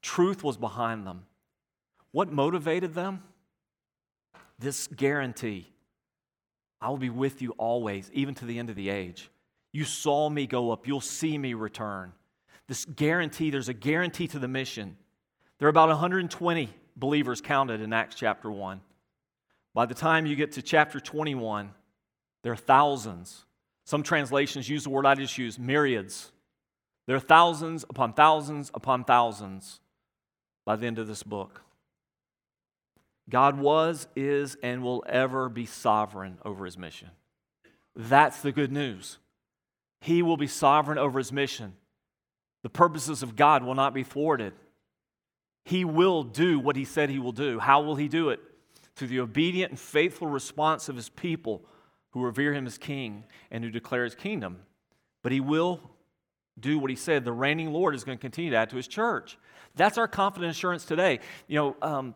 [0.03, 1.25] truth was behind them.
[2.11, 3.23] What motivated them?
[4.59, 5.69] This guarantee
[6.81, 9.31] I will be with you always, even to the end of the age.
[9.71, 12.13] You saw me go up, you'll see me return
[12.73, 14.97] this guarantee, there's a guarantee to the mission.
[15.59, 18.81] There are about 120 believers counted in Acts chapter 1.
[19.75, 21.71] By the time you get to chapter 21,
[22.43, 23.45] there are thousands.
[23.85, 26.33] Some translations use the word I just used, myriads.
[27.07, 29.81] There are thousands upon thousands upon thousands
[30.65, 31.63] by the end of this book.
[33.29, 37.11] God was, is, and will ever be sovereign over his mission.
[37.95, 39.19] That's the good news.
[40.01, 41.75] He will be sovereign over his mission.
[42.63, 44.55] The purposes of God will not be thwarted.
[45.65, 47.59] He will do what he said he will do.
[47.59, 48.41] How will he do it?
[48.97, 51.65] Through the obedient and faithful response of his people
[52.11, 54.59] who revere him as king and who declare his kingdom.
[55.23, 55.81] But he will
[56.59, 57.25] do what he said.
[57.25, 59.39] The reigning Lord is going to continue to add to his church.
[59.75, 61.21] That's our confident assurance today.
[61.49, 62.15] You know, um,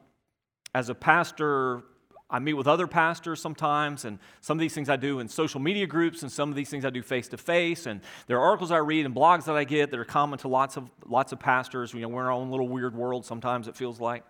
[0.75, 1.83] as a pastor,
[2.29, 5.61] I meet with other pastors sometimes, and some of these things I do in social
[5.61, 7.87] media groups, and some of these things I do face to face.
[7.87, 10.49] And there are articles I read and blogs that I get that are common to
[10.49, 11.95] lots of, lots of pastors.
[11.95, 14.25] You know, we're in our own little weird world sometimes, it feels like.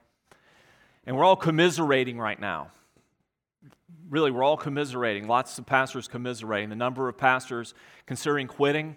[1.07, 2.71] And we're all commiserating right now.
[4.11, 5.27] Really, we're all commiserating.
[5.27, 6.69] Lots of pastors commiserating.
[6.69, 7.75] The number of pastors
[8.07, 8.97] considering quitting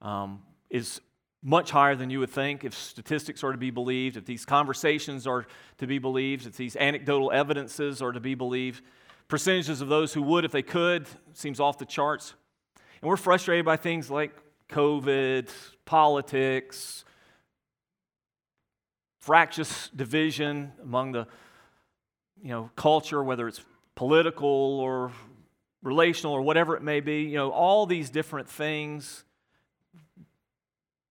[0.00, 0.40] um,
[0.70, 1.00] is
[1.42, 5.26] much higher than you would think if statistics are to be believed, if these conversations
[5.26, 5.46] are
[5.78, 8.82] to be believed, if these anecdotal evidences are to be believed.
[9.28, 12.34] Percentages of those who would if they could seems off the charts.
[13.00, 14.32] And we're frustrated by things like
[14.68, 15.48] COVID,
[15.84, 17.04] politics,
[19.20, 21.26] fractious division among the
[22.42, 23.60] you know, culture, whether it's
[23.94, 25.12] political or
[25.82, 29.24] relational or whatever it may be, you know, all these different things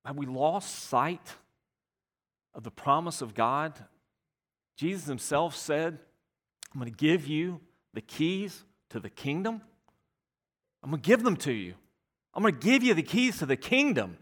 [0.08, 1.36] have we lost sight
[2.56, 3.74] of the promise of God?
[4.78, 6.00] Jesus himself said,
[6.74, 7.60] I'm going to give you
[7.94, 9.60] the keys to the kingdom.
[10.82, 11.74] I'm going to give them to you.
[12.34, 14.18] I'm going to give you the keys to the kingdom.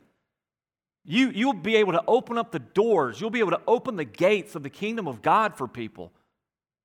[1.03, 3.21] You, you'll be able to open up the doors.
[3.21, 6.11] You'll be able to open the gates of the kingdom of God for people.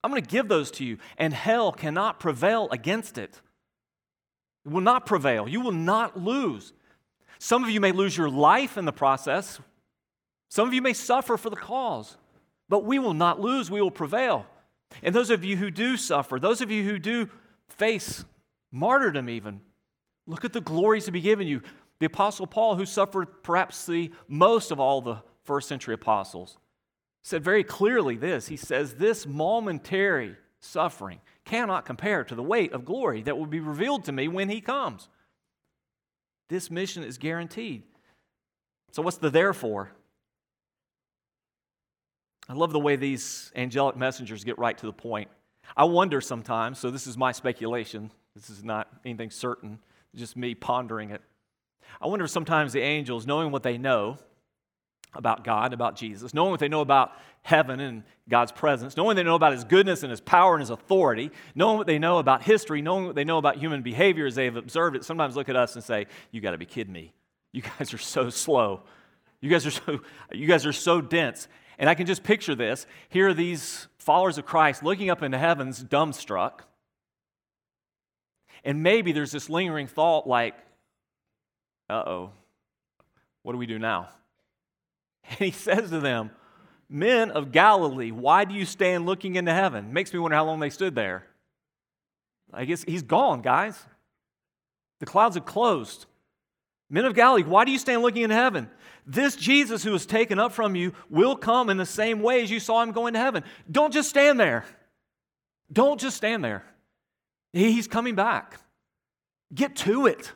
[0.05, 3.41] I'm going to give those to you, and hell cannot prevail against it.
[4.67, 5.49] It will not prevail.
[5.49, 6.75] You will not lose.
[7.42, 9.61] Some of you may lose your life in the process.
[10.50, 12.18] Some of you may suffer for the cause,
[12.68, 14.44] but we will not lose, we will prevail.
[15.03, 17.31] And those of you who do suffer, those of you who do
[17.66, 18.26] face
[18.70, 19.62] martyrdom, even,
[20.26, 21.62] look at the glories to be given you.
[21.98, 26.59] The Apostle Paul, who suffered perhaps the most of all the first century apostles,
[27.22, 32.85] said very clearly this He says, This momentary suffering cannot compare to the weight of
[32.85, 35.09] glory that will be revealed to me when he comes.
[36.51, 37.85] This mission is guaranteed.
[38.91, 39.93] So, what's the therefore?
[42.49, 45.29] I love the way these angelic messengers get right to the point.
[45.77, 49.79] I wonder sometimes, so this is my speculation, this is not anything certain,
[50.17, 51.23] just me pondering it.
[52.01, 54.19] I wonder if sometimes the angels, knowing what they know,
[55.14, 59.16] about God, about Jesus, knowing what they know about heaven and God's presence, knowing what
[59.16, 62.18] they know about His goodness and His power and His authority, knowing what they know
[62.18, 65.49] about history, knowing what they know about human behavior as they've observed it, sometimes look
[65.49, 67.12] at us and say, You got to be kidding me.
[67.53, 68.83] You guys are so slow.
[69.40, 70.01] You guys are so,
[70.33, 71.49] you guys are so dense.
[71.79, 72.87] And I can just picture this.
[73.09, 76.61] Here are these followers of Christ looking up into heavens, dumbstruck.
[78.64, 80.55] And maybe there's this lingering thought like,
[81.88, 82.31] uh oh,
[83.42, 84.11] what do we do now?
[85.38, 86.31] And he says to them,
[86.88, 89.93] Men of Galilee, why do you stand looking into heaven?
[89.93, 91.25] Makes me wonder how long they stood there.
[92.53, 93.81] I guess he's gone, guys.
[94.99, 96.07] The clouds have closed.
[96.90, 98.69] Men of Galilee, why do you stand looking into heaven?
[99.07, 102.51] This Jesus who was taken up from you will come in the same way as
[102.51, 103.45] you saw him going to heaven.
[103.71, 104.64] Don't just stand there.
[105.73, 106.64] Don't just stand there.
[107.53, 108.59] He's coming back.
[109.55, 110.33] Get to it.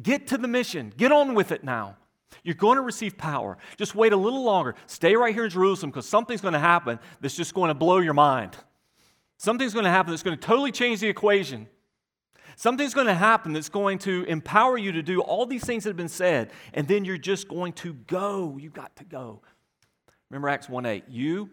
[0.00, 0.92] Get to the mission.
[0.94, 1.96] Get on with it now.
[2.42, 3.58] You're going to receive power.
[3.76, 4.74] Just wait a little longer.
[4.86, 7.98] Stay right here in Jerusalem because something's going to happen that's just going to blow
[7.98, 8.56] your mind.
[9.38, 11.68] Something's going to happen that's going to totally change the equation.
[12.56, 15.90] Something's going to happen that's going to empower you to do all these things that
[15.90, 18.58] have been said, and then you're just going to go.
[18.58, 19.42] You got to go.
[20.28, 21.04] Remember Acts 1 8.
[21.08, 21.50] You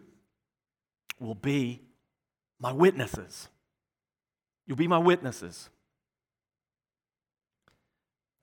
[1.20, 1.82] will be
[2.58, 3.48] my witnesses.
[4.66, 5.70] You'll be my witnesses.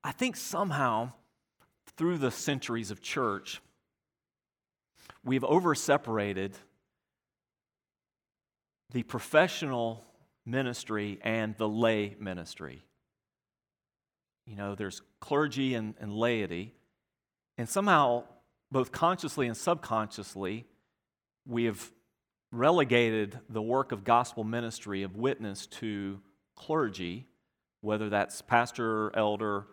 [0.04, 1.12] I think somehow
[1.98, 3.62] through the centuries of church,
[5.24, 6.54] we've over separated
[8.92, 10.04] the professional
[10.46, 12.84] ministry and the lay ministry.
[14.46, 16.74] You know, there's clergy and, and laity,
[17.58, 18.24] and somehow,
[18.72, 20.66] both consciously and subconsciously,
[21.48, 21.92] we have
[22.52, 26.20] relegated the work of gospel ministry, of witness, to
[26.56, 27.28] clergy,
[27.82, 29.68] whether that's pastor, elder,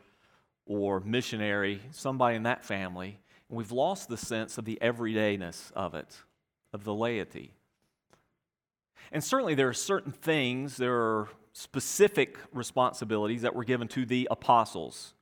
[0.71, 5.95] or missionary, somebody in that family, and we've lost the sense of the everydayness of
[5.95, 6.17] it,
[6.73, 7.53] of the laity.
[9.11, 14.29] And certainly there are certain things, there are specific responsibilities that were given to the
[14.31, 15.15] apostles.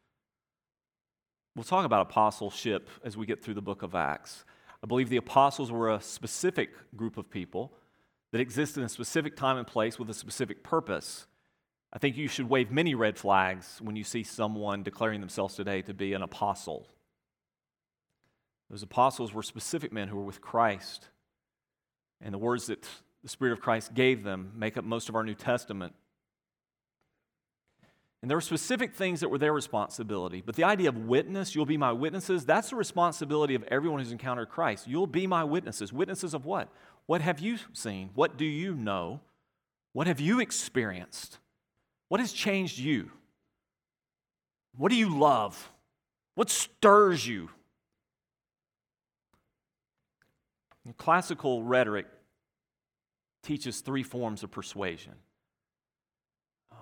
[1.56, 4.44] We'll talk about apostleship as we get through the book of Acts.
[4.84, 7.72] I believe the apostles were a specific group of people
[8.32, 11.26] that existed in a specific time and place with a specific purpose.
[11.92, 15.82] I think you should wave many red flags when you see someone declaring themselves today
[15.82, 16.86] to be an apostle.
[18.70, 21.08] Those apostles were specific men who were with Christ.
[22.20, 22.86] And the words that
[23.22, 25.94] the Spirit of Christ gave them make up most of our New Testament.
[28.20, 30.42] And there were specific things that were their responsibility.
[30.44, 34.12] But the idea of witness, you'll be my witnesses, that's the responsibility of everyone who's
[34.12, 34.88] encountered Christ.
[34.88, 35.92] You'll be my witnesses.
[35.92, 36.68] Witnesses of what?
[37.06, 38.10] What have you seen?
[38.14, 39.20] What do you know?
[39.92, 41.38] What have you experienced?
[42.08, 43.10] What has changed you?
[44.76, 45.70] What do you love?
[46.34, 47.50] What stirs you?
[50.96, 52.06] Classical rhetoric
[53.42, 55.12] teaches three forms of persuasion.
[56.72, 56.78] Um,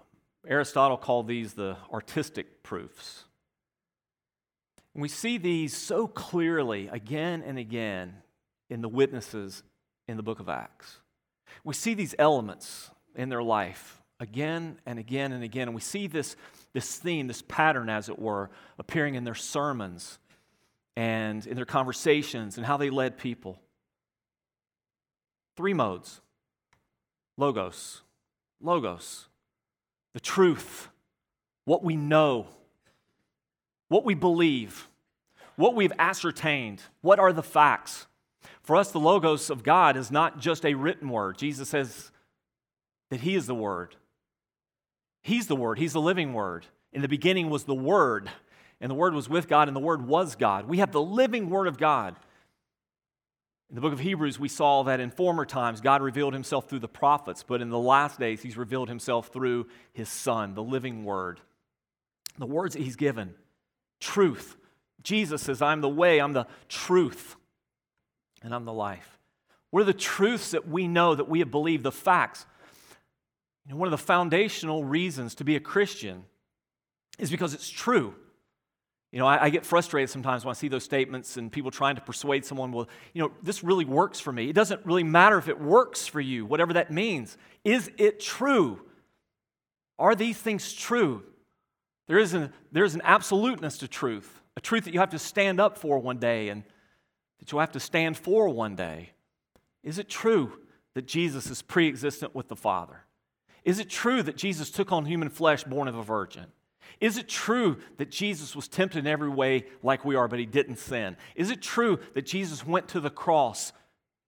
[0.46, 3.24] Aristotle called these the artistic proofs.
[4.94, 8.14] And we see these so clearly again and again
[8.70, 9.64] in the witnesses
[10.06, 10.98] in the book of Acts.
[11.64, 15.68] We see these elements in their life again and again and again.
[15.68, 16.36] And we see this,
[16.72, 20.18] this theme, this pattern, as it were, appearing in their sermons
[20.96, 23.60] and in their conversations and how they led people.
[25.56, 26.20] Three modes
[27.38, 28.02] Logos,
[28.60, 29.28] Logos,
[30.14, 30.88] the truth,
[31.66, 32.46] what we know,
[33.88, 34.88] what we believe,
[35.56, 38.06] what we've ascertained, what are the facts.
[38.62, 41.38] For us, the Logos of God is not just a written word.
[41.38, 42.10] Jesus says
[43.10, 43.96] that He is the Word.
[45.26, 46.66] He's the Word, He's the living Word.
[46.92, 48.30] In the beginning was the Word,
[48.80, 50.68] and the Word was with God, and the Word was God.
[50.68, 52.14] We have the living Word of God.
[53.68, 56.78] In the book of Hebrews, we saw that in former times God revealed himself through
[56.78, 61.02] the prophets, but in the last days, he's revealed himself through his Son, the living
[61.02, 61.40] Word.
[62.38, 63.34] The words that he's given
[63.98, 64.56] truth.
[65.02, 67.34] Jesus says, I'm the way, I'm the truth,
[68.42, 69.18] and I'm the life.
[69.70, 72.46] What are the truths that we know that we have believed, the facts?
[73.66, 76.24] You know, one of the foundational reasons to be a Christian
[77.18, 78.14] is because it's true.
[79.12, 81.94] You know, I, I, get frustrated sometimes when I see those statements and people trying
[81.94, 84.50] to persuade someone, well, you know, this really works for me.
[84.50, 87.38] It doesn't really matter if it works for you, whatever that means.
[87.64, 88.82] Is it true?
[89.98, 91.22] Are these things true?
[92.08, 95.18] There is an, there is an absoluteness to truth, a truth that you have to
[95.18, 96.62] stand up for one day and
[97.38, 99.10] that you'll have to stand for one day.
[99.82, 100.52] Is it true
[100.94, 103.05] that Jesus is pre existent with the Father?
[103.66, 106.46] Is it true that Jesus took on human flesh born of a virgin?
[107.00, 110.46] Is it true that Jesus was tempted in every way like we are, but he
[110.46, 111.16] didn't sin?
[111.34, 113.72] Is it true that Jesus went to the cross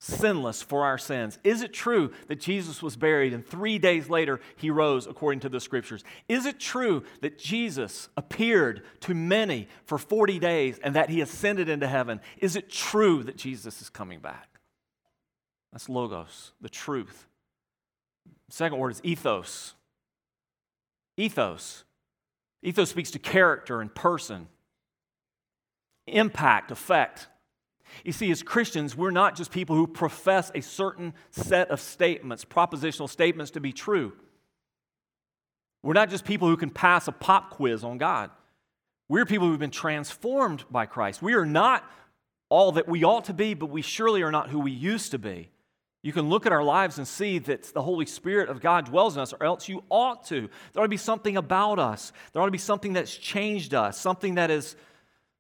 [0.00, 1.38] sinless for our sins?
[1.44, 5.48] Is it true that Jesus was buried and three days later he rose according to
[5.48, 6.02] the scriptures?
[6.28, 11.68] Is it true that Jesus appeared to many for 40 days and that he ascended
[11.68, 12.20] into heaven?
[12.38, 14.58] Is it true that Jesus is coming back?
[15.70, 17.27] That's logos, the truth.
[18.48, 19.74] Second word is ethos.
[21.16, 21.84] Ethos.
[22.62, 24.48] Ethos speaks to character and person,
[26.06, 27.28] impact, effect.
[28.04, 32.44] You see, as Christians, we're not just people who profess a certain set of statements,
[32.44, 34.12] propositional statements to be true.
[35.82, 38.30] We're not just people who can pass a pop quiz on God.
[39.08, 41.22] We're people who've been transformed by Christ.
[41.22, 41.88] We are not
[42.48, 45.18] all that we ought to be, but we surely are not who we used to
[45.18, 45.50] be.
[46.02, 49.16] You can look at our lives and see that the Holy Spirit of God dwells
[49.16, 50.48] in us, or else you ought to.
[50.72, 52.12] There ought to be something about us.
[52.32, 54.76] There ought to be something that's changed us, something that has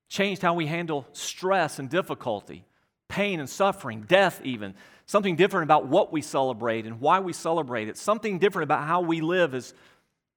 [0.08, 2.64] changed how we handle stress and difficulty,
[3.08, 4.74] pain and suffering, death, even.
[5.06, 7.96] Something different about what we celebrate and why we celebrate it.
[7.96, 9.74] Something different about how we live as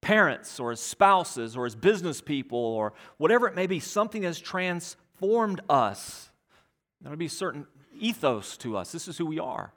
[0.00, 3.80] parents or as spouses or as business people or whatever it may be.
[3.80, 6.30] Something has transformed us.
[7.00, 7.66] There ought to be a certain
[7.98, 8.92] ethos to us.
[8.92, 9.72] This is who we are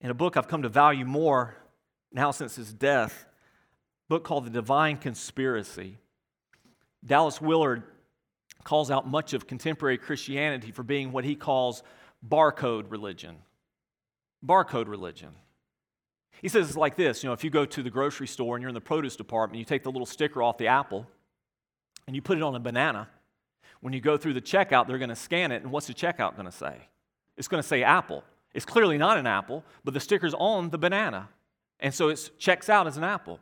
[0.00, 1.56] in a book I've come to value more
[2.12, 3.26] now since his death,
[4.08, 5.98] book called The Divine Conspiracy.
[7.04, 7.82] Dallas Willard
[8.64, 11.82] calls out much of contemporary Christianity for being what he calls
[12.26, 13.36] barcode religion.
[14.44, 15.30] Barcode religion.
[16.40, 18.62] He says it's like this you know, if you go to the grocery store and
[18.62, 21.06] you're in the produce department, you take the little sticker off the apple
[22.06, 23.08] and you put it on a banana.
[23.80, 26.34] When you go through the checkout, they're going to scan it, and what's the checkout
[26.34, 26.88] going to say?
[27.36, 28.24] It's going to say apple.
[28.54, 31.28] It's clearly not an apple, but the sticker's on the banana.
[31.80, 33.40] And so it checks out as an apple.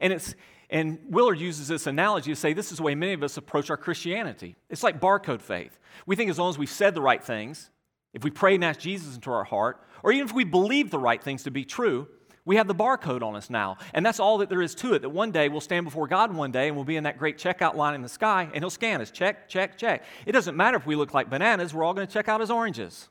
[0.00, 0.34] And it's
[0.68, 3.70] and Willard uses this analogy to say this is the way many of us approach
[3.70, 4.56] our Christianity.
[4.68, 5.78] It's like barcode faith.
[6.06, 7.70] We think as long as we've said the right things,
[8.12, 10.98] if we pray and ask Jesus into our heart, or even if we believe the
[10.98, 12.08] right things to be true,
[12.44, 13.76] we have the barcode on us now.
[13.92, 15.02] And that's all that there is to it.
[15.02, 17.38] That one day we'll stand before God one day and we'll be in that great
[17.38, 20.04] checkout line in the sky and He'll scan us check, check, check.
[20.24, 22.50] It doesn't matter if we look like bananas, we're all going to check out as
[22.50, 23.08] oranges.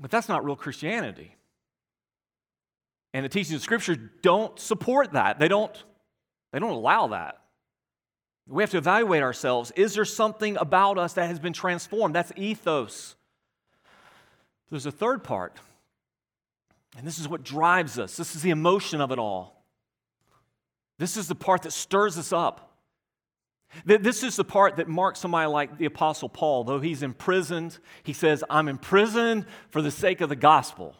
[0.00, 1.34] But that's not real Christianity.
[3.14, 5.38] And the teachings of Scripture don't support that.
[5.38, 5.72] They don't,
[6.52, 7.40] they don't allow that.
[8.46, 9.72] We have to evaluate ourselves.
[9.76, 12.14] Is there something about us that has been transformed?
[12.14, 13.14] That's ethos.
[14.70, 15.58] There's a third part,
[16.96, 18.16] and this is what drives us.
[18.16, 19.64] This is the emotion of it all.
[20.98, 22.67] This is the part that stirs us up.
[23.84, 26.64] This is the part that marks somebody like the Apostle Paul.
[26.64, 30.94] Though he's imprisoned, he says, I'm imprisoned for the sake of the gospel.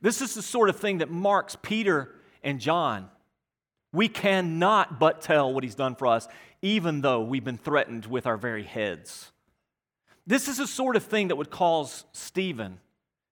[0.00, 3.10] This is the sort of thing that marks Peter and John.
[3.92, 6.26] We cannot but tell what he's done for us,
[6.62, 9.30] even though we've been threatened with our very heads.
[10.26, 12.80] This is the sort of thing that would cause Stephen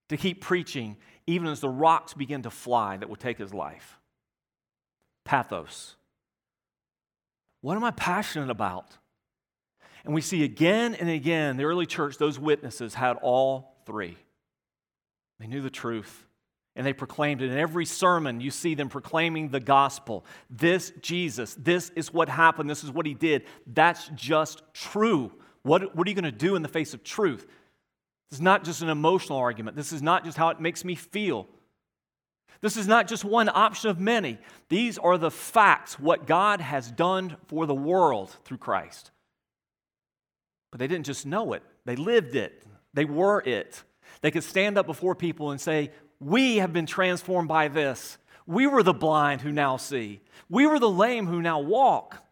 [0.09, 0.97] to keep preaching,
[1.27, 3.99] even as the rocks begin to fly that would take his life.
[5.25, 5.97] Pathos.
[7.63, 8.99] What am I passionate about?
[10.05, 14.19] And we see again and again, the early church, those witnesses had all three.
[15.41, 16.27] They knew the truth
[16.75, 17.51] and they proclaimed it.
[17.51, 20.25] In every sermon, you see them proclaiming the gospel.
[20.51, 23.45] This Jesus, this is what happened, this is what he did.
[23.67, 25.33] That's just true.
[25.63, 27.47] What, what are you going to do in the face of truth?
[28.31, 29.77] This is not just an emotional argument.
[29.77, 31.47] This is not just how it makes me feel.
[32.63, 34.39] This is not just one option of many.
[34.69, 39.11] These are the facts, what God has done for the world through Christ.
[40.71, 43.83] But they didn't just know it, they lived it, they were it.
[44.21, 45.91] They could stand up before people and say,
[46.21, 48.19] We have been transformed by this.
[48.47, 50.21] We were the blind who now see.
[50.49, 52.23] We were the lame who now walk.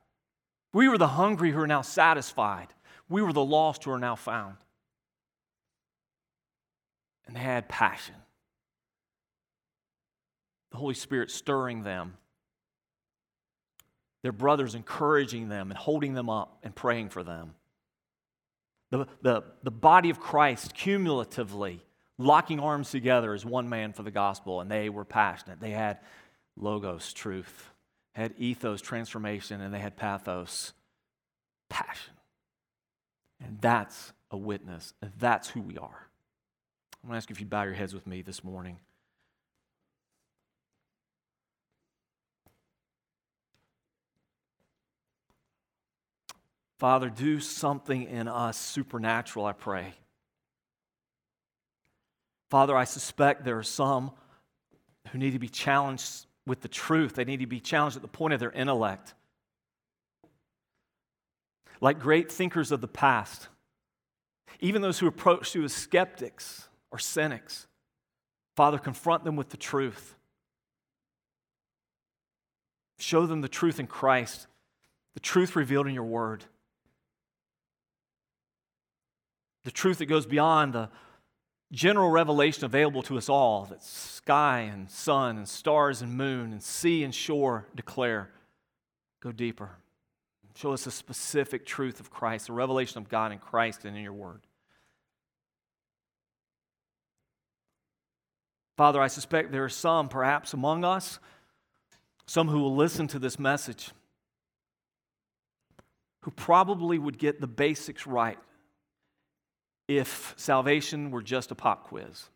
[0.73, 2.69] We were the hungry who are now satisfied.
[3.09, 4.57] We were the lost who are now found.
[7.27, 8.15] And they had passion.
[10.71, 12.15] The Holy Spirit stirring them,
[14.23, 17.55] their brothers encouraging them and holding them up and praying for them.
[18.91, 21.85] The, the, the body of Christ cumulatively
[22.19, 25.61] locking arms together as one man for the gospel, and they were passionate.
[25.61, 25.99] They had
[26.57, 27.71] logos, truth,
[28.13, 30.75] had ethos, transformation, and they had pathos,
[31.71, 32.15] passion.
[33.43, 36.09] And that's a witness, and that's who we are.
[37.03, 38.79] I'm going to ask you if you bow your heads with me this morning.
[46.81, 49.93] Father, do something in us supernatural, I pray.
[52.49, 54.13] Father, I suspect there are some
[55.11, 57.17] who need to be challenged with the truth.
[57.17, 59.13] They need to be challenged at the point of their intellect.
[61.83, 63.49] Like great thinkers of the past,
[64.61, 67.67] even those who approach you as skeptics or cynics,
[68.57, 70.15] Father, confront them with the truth.
[72.99, 74.47] Show them the truth in Christ,
[75.13, 76.47] the truth revealed in your word.
[79.65, 80.89] The truth that goes beyond the
[81.73, 86.63] general revelation available to us all that sky and sun and stars and moon and
[86.63, 88.31] sea and shore declare.
[89.21, 89.71] Go deeper.
[90.55, 94.03] Show us the specific truth of Christ, the revelation of God in Christ and in
[94.03, 94.41] your word.
[98.77, 101.19] Father, I suspect there are some, perhaps among us,
[102.27, 103.91] some who will listen to this message
[106.23, 108.39] who probably would get the basics right
[109.91, 112.29] if salvation were just a pop quiz,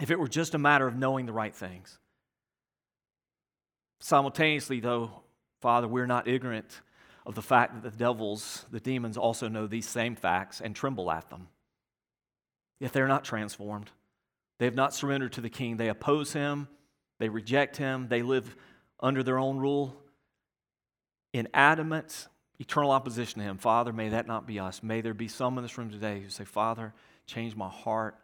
[0.00, 1.98] if it were just a matter of knowing the right things.
[4.00, 5.12] Simultaneously, though,
[5.60, 6.80] Father, we're not ignorant
[7.24, 11.12] of the fact that the devils, the demons, also know these same facts and tremble
[11.12, 11.46] at them.
[12.80, 13.90] Yet they're not transformed.
[14.58, 15.76] They have not surrendered to the king.
[15.76, 16.66] They oppose him,
[17.20, 18.56] they reject him, they live
[18.98, 19.96] under their own rule
[21.32, 22.26] in adamant
[22.60, 23.58] eternal opposition to Him.
[23.58, 24.82] Father, may that not be us.
[24.82, 26.92] May there be some in this room today who say, Father,
[27.26, 28.16] change my heart.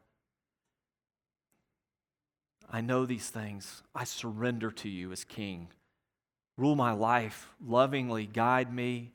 [2.70, 3.82] I know these things.
[3.95, 5.68] I surrender to you as King.
[6.59, 9.12] Rule my life lovingly, guide me,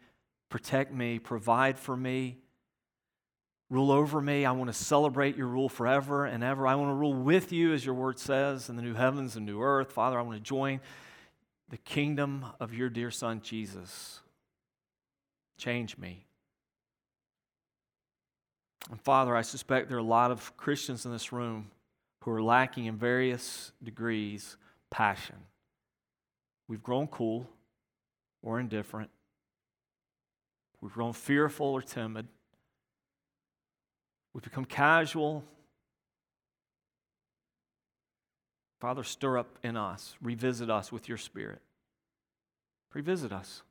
[0.49, 2.38] protect me, provide for me.
[3.69, 4.45] Rule over me.
[4.45, 6.67] I want to celebrate your rule forever and ever.
[6.67, 9.45] I want to rule with you, as your word says, in the new heavens and
[9.45, 9.93] new earth.
[9.93, 10.82] Father, I want to join
[11.69, 14.19] the kingdom of your dear Son, Jesus.
[15.62, 16.26] Change me.
[18.89, 21.70] And Father, I suspect there are a lot of Christians in this room
[22.22, 24.57] who are lacking in various degrees
[24.89, 25.36] passion.
[26.68, 27.47] We've grown cool
[28.41, 29.12] or indifferent.
[30.82, 32.28] We've grown fearful or timid.
[34.34, 35.43] We've become casual.
[38.80, 41.62] Father, stir up in us, revisit us with your spirit.
[42.95, 43.62] Revisit us.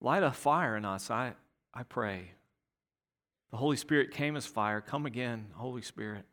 [0.00, 1.32] Light a fire in us, I,
[1.72, 2.32] I pray.
[3.50, 4.80] The Holy Spirit came as fire.
[4.80, 6.24] Come again, Holy Spirit.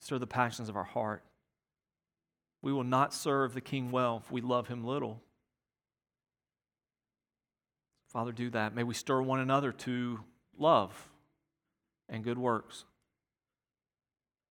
[0.00, 1.22] Stir the passions of our heart.
[2.62, 5.22] We will not serve the King well if we love him little.
[8.08, 8.74] Father, do that.
[8.74, 10.20] May we stir one another to
[10.58, 11.08] love
[12.08, 12.84] and good works.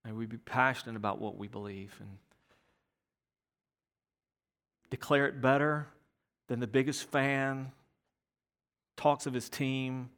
[0.03, 2.17] May we be passionate about what we believe and
[4.89, 5.87] declare it better
[6.47, 7.71] than the biggest fan
[8.97, 10.09] talks of his team,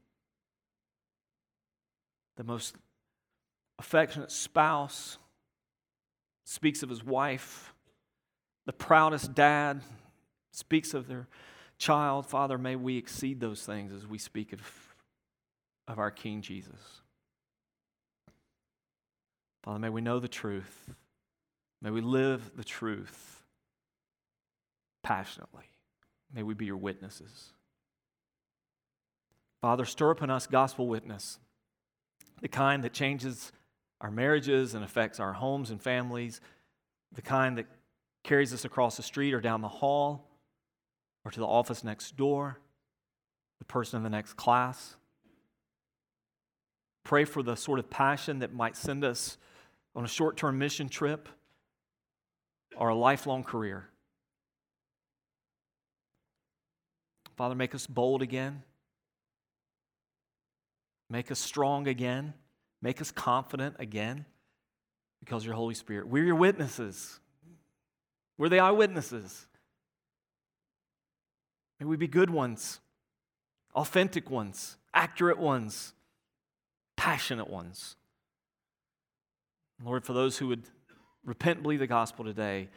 [2.35, 2.75] the most
[3.79, 5.17] affectionate spouse
[6.43, 7.73] speaks of his wife.
[8.65, 9.81] The proudest dad
[10.51, 11.27] speaks of their
[11.77, 12.25] child.
[12.25, 14.61] Father, may we exceed those things as we speak of,
[15.87, 17.01] of our King Jesus.
[19.63, 20.93] Father, may we know the truth.
[21.81, 23.43] May we live the truth
[25.03, 25.65] passionately.
[26.33, 27.53] May we be your witnesses.
[29.61, 31.39] Father, stir up in us gospel witness,
[32.41, 33.51] the kind that changes
[34.01, 36.39] our marriages and affects our homes and families,
[37.13, 37.65] the kind that
[38.23, 40.27] carries us across the street or down the hall
[41.25, 42.59] or to the office next door,
[43.59, 44.95] the person in the next class.
[47.03, 49.37] Pray for the sort of passion that might send us
[49.95, 51.27] on a short term mission trip
[52.75, 53.89] or a lifelong career.
[57.37, 58.63] Father, make us bold again.
[61.09, 62.33] Make us strong again.
[62.81, 64.25] Make us confident again
[65.19, 66.07] because your Holy Spirit.
[66.07, 67.19] We're your witnesses.
[68.37, 69.47] We're the eyewitnesses.
[71.79, 72.79] May we be good ones,
[73.75, 75.93] authentic ones, accurate ones,
[76.95, 77.95] passionate ones.
[79.83, 80.63] Lord, for those who would
[81.23, 82.69] repent and believe the gospel today,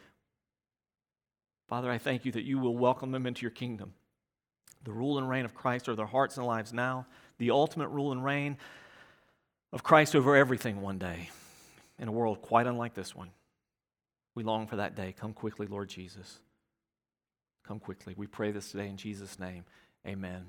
[1.67, 3.93] Father, I thank you that you will welcome them into your kingdom.
[4.83, 7.05] The rule and reign of Christ over their hearts and lives now,
[7.37, 8.57] the ultimate rule and reign
[9.71, 11.29] of Christ over everything one day
[11.99, 13.29] in a world quite unlike this one.
[14.33, 15.13] We long for that day.
[15.17, 16.39] Come quickly, Lord Jesus.
[17.67, 18.13] Come quickly.
[18.17, 19.65] We pray this today in Jesus' name.
[20.05, 20.45] Amen.